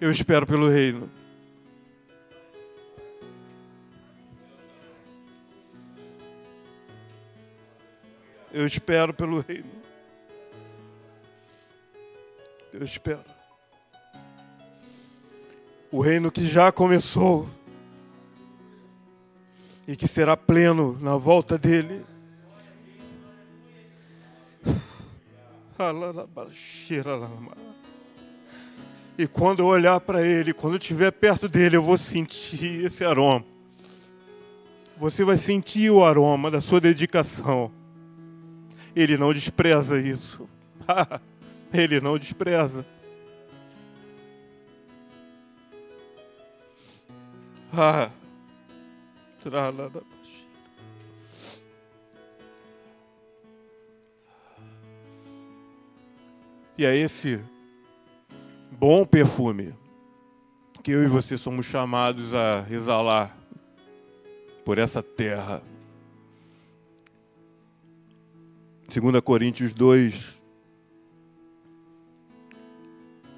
Eu 0.00 0.12
espero 0.12 0.46
pelo 0.46 0.68
reino. 0.68 1.10
Eu 8.52 8.64
espero 8.64 9.12
pelo 9.12 9.40
reino. 9.40 9.70
Eu 12.72 12.84
espero. 12.84 13.24
O 15.90 16.00
reino 16.00 16.30
que 16.30 16.46
já 16.46 16.70
começou 16.70 17.48
e 19.86 19.96
que 19.96 20.06
será 20.06 20.36
pleno 20.36 20.96
na 21.00 21.16
volta 21.16 21.58
dele. 21.58 22.06
E 29.18 29.26
quando 29.26 29.58
eu 29.58 29.66
olhar 29.66 29.98
para 30.00 30.24
ele, 30.24 30.54
quando 30.54 30.74
eu 30.74 30.78
estiver 30.78 31.10
perto 31.10 31.48
dele, 31.48 31.76
eu 31.76 31.82
vou 31.82 31.98
sentir 31.98 32.84
esse 32.84 33.04
aroma. 33.04 33.44
Você 34.96 35.24
vai 35.24 35.36
sentir 35.36 35.90
o 35.90 36.04
aroma 36.04 36.52
da 36.52 36.60
sua 36.60 36.80
dedicação. 36.80 37.72
Ele 38.94 39.16
não 39.16 39.32
despreza 39.32 39.98
isso. 39.98 40.48
ele 41.74 42.00
não 42.00 42.16
despreza. 42.16 42.86
Ah. 47.72 48.10
E 56.76 56.84
é 56.84 56.96
esse 56.96 57.44
bom 58.78 59.04
perfume 59.04 59.74
que 60.84 60.92
eu 60.92 61.02
e 61.02 61.08
você 61.08 61.36
somos 61.36 61.66
chamados 61.66 62.32
a 62.32 62.64
exalar 62.70 63.36
por 64.64 64.78
essa 64.78 65.02
terra. 65.02 65.60
2 68.88 69.20
Coríntios 69.20 69.72
2, 69.72 70.40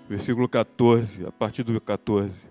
versículo 0.09 0.47
14, 0.47 1.25
a 1.25 1.33
partir 1.33 1.63
do 1.63 1.81
14. 1.81 2.51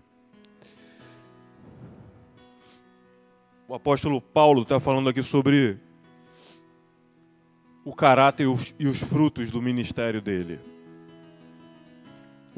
o 3.68 3.76
apóstolo 3.76 4.20
Paulo 4.20 4.64
está 4.64 4.80
falando 4.80 5.10
aqui 5.10 5.22
sobre 5.22 5.78
o 7.86 7.94
caráter 7.94 8.48
e 8.80 8.88
os 8.88 8.98
frutos 8.98 9.52
do 9.52 9.62
ministério 9.62 10.20
dele. 10.20 10.60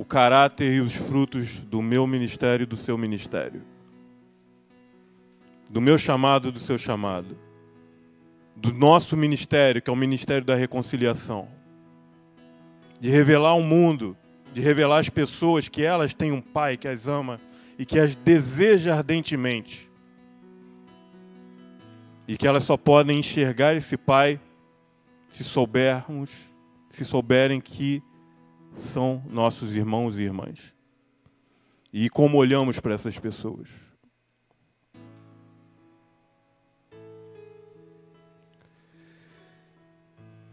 O 0.02 0.04
caráter 0.04 0.74
e 0.74 0.82
os 0.82 0.96
frutos 0.96 1.62
do 1.62 1.80
meu 1.80 2.08
ministério 2.08 2.64
e 2.64 2.66
do 2.66 2.76
seu 2.76 2.98
ministério. 2.98 3.62
Do 5.70 5.80
meu 5.80 5.96
chamado 5.96 6.48
e 6.48 6.52
do 6.52 6.58
seu 6.58 6.76
chamado. 6.76 7.38
Do 8.56 8.74
nosso 8.74 9.16
ministério, 9.16 9.80
que 9.80 9.92
é 9.92 9.94
o 9.94 9.96
ministério 9.96 10.44
da 10.44 10.56
reconciliação. 10.56 11.48
De 13.00 13.10
revelar 13.10 13.50
ao 13.50 13.62
mundo, 13.62 14.18
de 14.52 14.60
revelar 14.60 14.98
às 14.98 15.08
pessoas 15.08 15.70
que 15.70 15.84
elas 15.84 16.16
têm 16.16 16.32
um 16.32 16.42
pai 16.42 16.78
que 16.78 16.88
as 16.88 17.08
ama 17.08 17.40
e 17.78 17.86
que 17.86 18.00
as 18.00 18.16
deseja 18.16 18.96
ardentemente 18.96 19.92
e 22.28 22.36
que 22.36 22.48
elas 22.48 22.64
só 22.64 22.76
podem 22.76 23.20
enxergar 23.20 23.76
esse 23.76 23.98
Pai 23.98 24.42
se 25.30 25.44
soubermos, 25.44 26.34
se 26.90 27.06
souberem 27.06 27.62
que 27.62 28.02
são 28.74 29.24
nossos 29.30 29.76
irmãos 29.76 30.18
e 30.18 30.22
irmãs. 30.22 30.74
E 31.94 32.10
como 32.10 32.38
olhamos 32.38 32.80
para 32.80 32.94
essas 32.94 33.18
pessoas. 33.20 33.70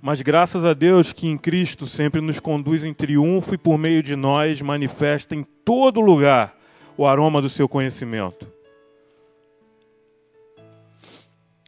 Mas 0.01 0.23
graças 0.23 0.65
a 0.65 0.75
Deus 0.75 1.13
que 1.13 1.27
em 1.27 1.37
Cristo 1.37 1.87
sempre 1.87 2.21
nos 2.21 2.39
conduz 2.39 2.85
em 2.85 2.95
triunfo 2.95 3.55
e 3.55 3.59
por 3.59 3.77
meio 3.77 4.03
de 4.03 4.15
nós 4.15 4.63
manifesta 4.63 5.35
em 5.35 5.43
todo 5.43 6.01
lugar 6.01 6.57
o 6.97 7.07
aroma 7.07 7.43
do 7.43 7.51
seu 7.51 7.69
conhecimento. 7.69 8.51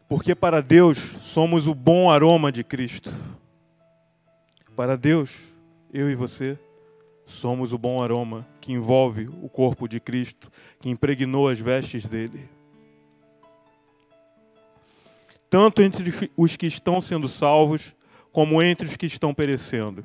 Porque 0.08 0.34
para 0.34 0.60
Deus 0.60 0.98
somos 0.98 1.68
o 1.68 1.74
bom 1.74 2.10
aroma 2.10 2.50
de 2.50 2.64
Cristo. 2.64 3.12
Para 4.74 4.96
Deus, 4.96 5.49
eu 5.92 6.10
e 6.10 6.14
você, 6.14 6.58
somos 7.26 7.72
o 7.72 7.78
bom 7.78 8.02
aroma 8.02 8.46
que 8.60 8.72
envolve 8.72 9.28
o 9.42 9.48
corpo 9.48 9.88
de 9.88 10.00
Cristo, 10.00 10.50
que 10.80 10.88
impregnou 10.88 11.48
as 11.48 11.58
vestes 11.58 12.06
dele. 12.06 12.48
Tanto 15.48 15.82
entre 15.82 16.30
os 16.36 16.56
que 16.56 16.66
estão 16.66 17.00
sendo 17.00 17.28
salvos, 17.28 17.94
como 18.32 18.62
entre 18.62 18.86
os 18.86 18.96
que 18.96 19.06
estão 19.06 19.34
perecendo. 19.34 20.04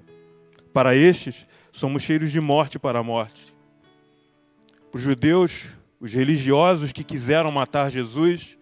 Para 0.73 0.95
estes, 0.95 1.45
somos 1.71 2.01
cheiros 2.01 2.31
de 2.31 2.39
morte 2.39 2.79
para 2.79 2.99
a 2.99 3.03
morte. 3.03 3.53
Os 4.91 5.01
judeus, 5.01 5.75
os 5.99 6.13
religiosos 6.13 6.91
que 6.91 7.03
quiseram 7.03 7.51
matar 7.51 7.91
Jesus, 7.91 8.57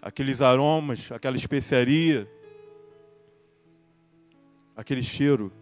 aqueles 0.00 0.40
aromas, 0.40 1.12
aquela 1.12 1.36
especiaria, 1.36 2.28
aquele 4.74 5.02
cheiro, 5.02 5.52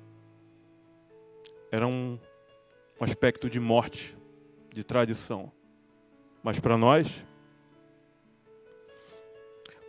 era 1.71 1.87
um, 1.87 2.19
um 3.01 3.05
aspecto 3.05 3.49
de 3.49 3.61
morte, 3.61 4.17
de 4.75 4.85
tradição. 4.85 5.53
Mas 6.43 6.59
para 6.59 6.77
nós, 6.77 7.25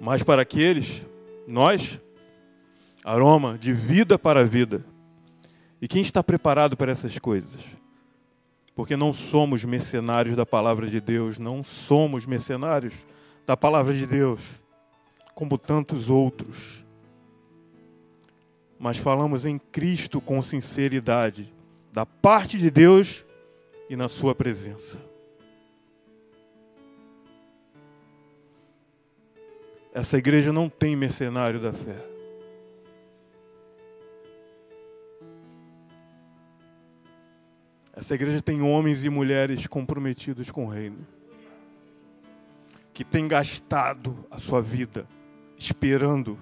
Mas 0.04 0.24
para 0.24 0.42
aqueles, 0.42 1.06
nós, 1.48 2.02
aroma 3.06 3.56
de 3.56 3.72
vida 3.72 4.18
para 4.18 4.44
vida. 4.44 4.84
E 5.80 5.88
quem 5.88 6.02
está 6.02 6.24
preparado 6.24 6.76
para 6.76 6.92
essas 6.92 7.20
coisas? 7.20 7.62
Porque 8.74 8.96
não 8.96 9.14
somos 9.14 9.64
mercenários 9.64 10.36
da 10.36 10.44
palavra 10.44 10.88
de 10.88 11.00
Deus, 11.00 11.38
não 11.38 11.64
somos 11.64 12.26
mercenários 12.26 12.96
da 13.46 13.56
palavra 13.56 13.94
de 13.94 14.08
Deus, 14.08 14.64
como 15.36 15.56
tantos 15.56 16.10
outros. 16.10 16.84
Mas 18.80 18.98
falamos 18.98 19.46
em 19.46 19.60
Cristo 19.60 20.20
com 20.20 20.42
sinceridade, 20.42 21.54
da 21.92 22.06
parte 22.06 22.58
de 22.58 22.70
Deus 22.70 23.26
e 23.90 23.96
na 23.96 24.08
Sua 24.08 24.34
presença. 24.34 25.00
Essa 29.94 30.18
igreja 30.18 30.54
não 30.54 30.70
tem 30.70 30.96
mercenário 30.96 31.60
da 31.60 31.74
fé. 31.74 32.12
Essa 37.94 38.16
igreja 38.16 38.42
tem 38.42 38.62
homens 38.62 39.04
e 39.04 39.10
mulheres 39.10 39.68
comprometidos 39.68 40.50
com 40.50 40.66
o 40.66 40.70
reino, 40.70 41.06
que 42.94 43.04
têm 43.04 43.28
gastado 43.28 44.26
a 44.32 44.40
sua 44.40 44.62
vida 44.62 45.06
esperando 45.58 46.40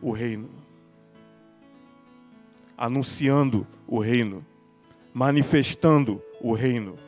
o 0.00 0.12
reino, 0.12 0.48
anunciando 2.78 3.66
o 3.86 3.98
reino, 3.98 4.46
manifestando 5.12 6.22
o 6.40 6.52
reino. 6.52 6.98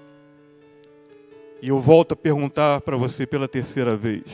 E 1.60 1.68
eu 1.68 1.80
volto 1.80 2.12
a 2.12 2.16
perguntar 2.16 2.80
para 2.80 2.96
você 2.96 3.26
pela 3.26 3.46
terceira 3.46 3.96
vez: 3.96 4.24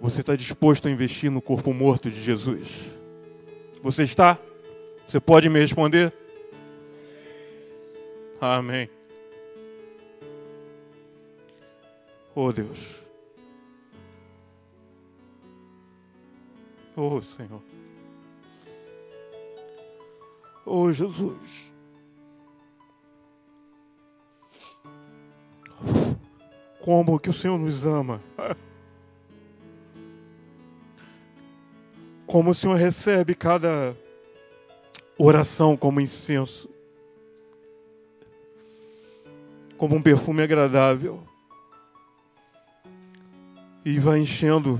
Você 0.00 0.20
está 0.20 0.36
disposto 0.36 0.88
a 0.88 0.90
investir 0.90 1.30
no 1.30 1.42
corpo 1.42 1.72
morto 1.72 2.10
de 2.10 2.20
Jesus? 2.20 2.86
Você 3.82 4.02
está? 4.02 4.38
Você 5.06 5.20
pode 5.20 5.48
me 5.48 5.58
responder? 5.58 6.12
Amém. 8.40 8.88
Oh 12.34 12.52
Deus. 12.52 13.02
Oh 16.96 17.20
Senhor. 17.20 17.67
Oh 20.70 20.92
Jesus. 20.92 21.72
Como 26.82 27.18
que 27.18 27.30
o 27.30 27.32
Senhor 27.32 27.58
nos 27.58 27.86
ama. 27.86 28.20
Como 32.26 32.50
o 32.50 32.54
Senhor 32.54 32.74
recebe 32.74 33.34
cada 33.34 33.96
oração 35.16 35.74
como 35.74 36.02
incenso, 36.02 36.68
como 39.78 39.96
um 39.96 40.02
perfume 40.02 40.42
agradável, 40.42 41.26
e 43.86 43.98
vai 43.98 44.18
enchendo 44.18 44.78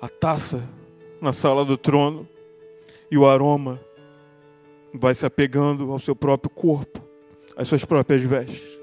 a 0.00 0.08
taça 0.08 0.68
na 1.20 1.32
sala 1.32 1.64
do 1.64 1.76
trono, 1.76 2.28
e 3.08 3.16
o 3.16 3.24
aroma 3.24 3.80
vai 4.94 5.14
se 5.14 5.24
apegando 5.24 5.90
ao 5.90 5.98
seu 5.98 6.14
próprio 6.14 6.50
corpo, 6.50 7.02
às 7.56 7.68
suas 7.68 7.84
próprias 7.84 8.22
vestes. 8.22 8.80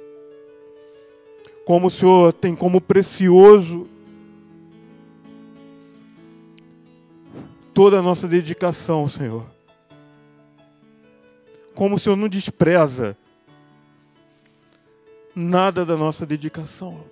Como 1.65 1.87
o 1.87 1.91
Senhor 1.91 2.33
tem 2.33 2.55
como 2.55 2.81
precioso 2.81 3.87
toda 7.73 7.99
a 7.99 8.01
nossa 8.01 8.27
dedicação, 8.27 9.07
Senhor 9.07 9.45
como 11.79 11.95
o 11.95 11.99
Senhor 11.99 12.17
não 12.17 12.27
despreza 12.27 13.15
nada 15.33 15.85
da 15.85 15.95
nossa 15.95 16.25
dedicação. 16.25 17.05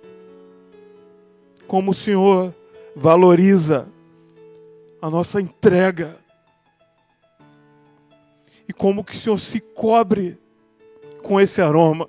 Como 1.66 1.92
o 1.92 1.94
Senhor 1.94 2.54
valoriza 2.94 3.88
a 5.00 5.08
nossa 5.08 5.40
entrega. 5.40 6.18
E 8.68 8.72
como 8.72 9.02
que 9.02 9.16
o 9.16 9.18
Senhor 9.18 9.38
se 9.40 9.60
cobre 9.60 10.38
com 11.22 11.40
esse 11.40 11.60
aroma. 11.60 12.08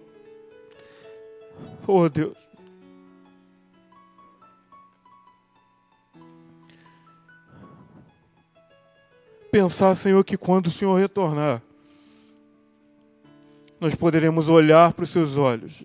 Oh 1.88 2.08
Deus. 2.10 2.38
Pensar, 9.52 9.96
Senhor, 9.96 10.24
que 10.24 10.38
quando 10.38 10.68
o 10.68 10.72
Senhor 10.72 10.96
retornar, 11.00 11.62
nós 13.80 13.96
poderemos 13.96 14.48
olhar 14.48 14.94
para 14.94 15.04
os 15.04 15.10
seus 15.10 15.38
olhos. 15.38 15.84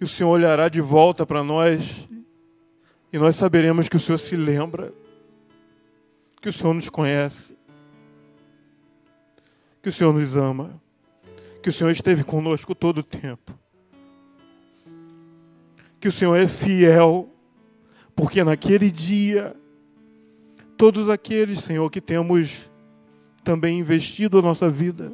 E 0.00 0.04
o 0.04 0.08
Senhor 0.08 0.30
olhará 0.30 0.68
de 0.68 0.80
volta 0.80 1.24
para 1.24 1.44
nós, 1.44 2.08
e 3.12 3.18
nós 3.18 3.36
saberemos 3.36 3.88
que 3.88 3.96
o 3.96 4.00
Senhor 4.00 4.18
se 4.18 4.36
lembra, 4.36 4.92
que 6.40 6.48
o 6.48 6.52
Senhor 6.52 6.74
nos 6.74 6.88
conhece, 6.88 7.56
que 9.82 9.88
o 9.88 9.92
Senhor 9.92 10.12
nos 10.12 10.36
ama, 10.36 10.80
que 11.62 11.68
o 11.68 11.72
Senhor 11.72 11.90
esteve 11.90 12.24
conosco 12.24 12.74
todo 12.74 12.98
o 12.98 13.02
tempo, 13.02 13.58
que 16.00 16.08
o 16.08 16.12
Senhor 16.12 16.36
é 16.36 16.46
fiel, 16.46 17.28
porque 18.14 18.42
naquele 18.44 18.90
dia, 18.90 19.54
todos 20.76 21.08
aqueles, 21.08 21.60
Senhor, 21.60 21.90
que 21.90 22.00
temos 22.00 22.70
também 23.42 23.78
investido 23.78 24.38
a 24.38 24.42
nossa 24.42 24.68
vida, 24.70 25.12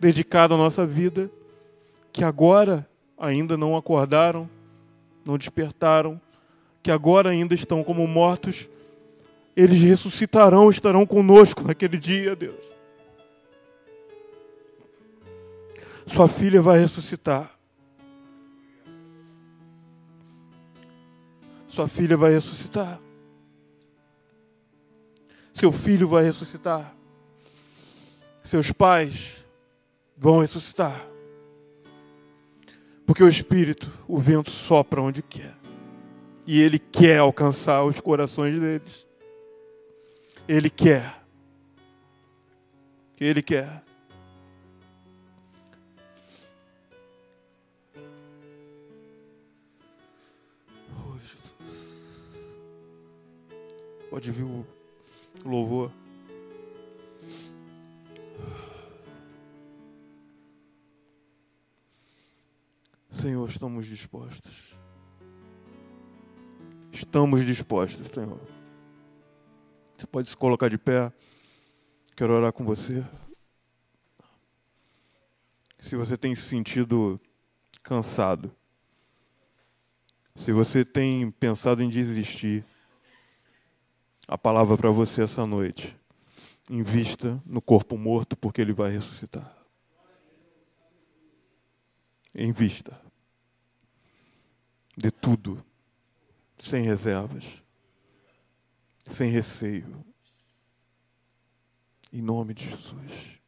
dedicado 0.00 0.54
a 0.54 0.58
nossa 0.58 0.86
vida, 0.86 1.30
que 2.12 2.24
agora 2.24 2.88
ainda 3.18 3.56
não 3.56 3.76
acordaram, 3.76 4.48
não 5.24 5.38
despertaram, 5.38 6.20
que 6.82 6.90
agora 6.90 7.30
ainda 7.30 7.54
estão 7.54 7.82
como 7.82 8.06
mortos, 8.06 8.68
eles 9.56 9.80
ressuscitarão, 9.80 10.70
estarão 10.70 11.06
conosco 11.06 11.62
naquele 11.62 11.96
dia, 11.96 12.34
Deus. 12.34 12.64
Sua 16.06 16.28
filha 16.28 16.60
vai 16.60 16.78
ressuscitar. 16.78 17.50
Sua 21.68 21.88
filha 21.88 22.16
vai 22.16 22.32
ressuscitar. 22.32 23.00
Seu 25.54 25.72
filho 25.72 26.08
vai 26.08 26.24
ressuscitar 26.24 26.94
seus 28.44 28.70
pais 28.70 29.44
vão 30.16 30.40
ressuscitar. 30.40 31.08
Porque 33.06 33.24
o 33.24 33.28
Espírito, 33.28 33.90
o 34.06 34.18
vento 34.18 34.50
sopra 34.50 35.00
onde 35.00 35.22
quer. 35.22 35.54
E 36.46 36.60
Ele 36.60 36.78
quer 36.78 37.18
alcançar 37.18 37.84
os 37.84 38.00
corações 38.00 38.60
deles. 38.60 39.06
Ele 40.46 40.68
quer. 40.68 41.24
Ele 43.18 43.42
quer. 43.42 43.82
Oh, 50.90 51.18
Pode 54.10 54.30
vir 54.30 54.44
o 54.44 54.66
louvor. 55.46 55.90
Senhor, 63.12 63.48
estamos 63.48 63.86
dispostos. 63.86 64.76
Estamos 66.92 67.46
dispostos, 67.46 68.08
Senhor. 68.08 68.63
Você 69.96 70.06
pode 70.06 70.28
se 70.28 70.36
colocar 70.36 70.68
de 70.68 70.76
pé. 70.76 71.12
Quero 72.16 72.32
orar 72.32 72.52
com 72.52 72.64
você. 72.64 73.04
Se 75.78 75.96
você 75.96 76.16
tem 76.16 76.34
se 76.34 76.42
sentido 76.42 77.20
cansado, 77.82 78.54
se 80.36 80.52
você 80.52 80.84
tem 80.84 81.30
pensado 81.30 81.82
em 81.82 81.88
desistir, 81.88 82.64
a 84.26 84.36
palavra 84.36 84.76
para 84.76 84.90
você 84.90 85.22
essa 85.22 85.46
noite. 85.46 85.96
Invista 86.68 87.40
no 87.44 87.60
corpo 87.60 87.96
morto, 87.98 88.36
porque 88.36 88.60
ele 88.60 88.72
vai 88.72 88.90
ressuscitar. 88.90 89.54
Invista 92.34 93.00
de 94.96 95.10
tudo, 95.10 95.64
sem 96.56 96.82
reservas, 96.82 97.63
sem 99.06 99.30
receio. 99.30 100.04
Em 102.12 102.22
nome 102.22 102.54
de 102.54 102.68
Jesus. 102.68 103.43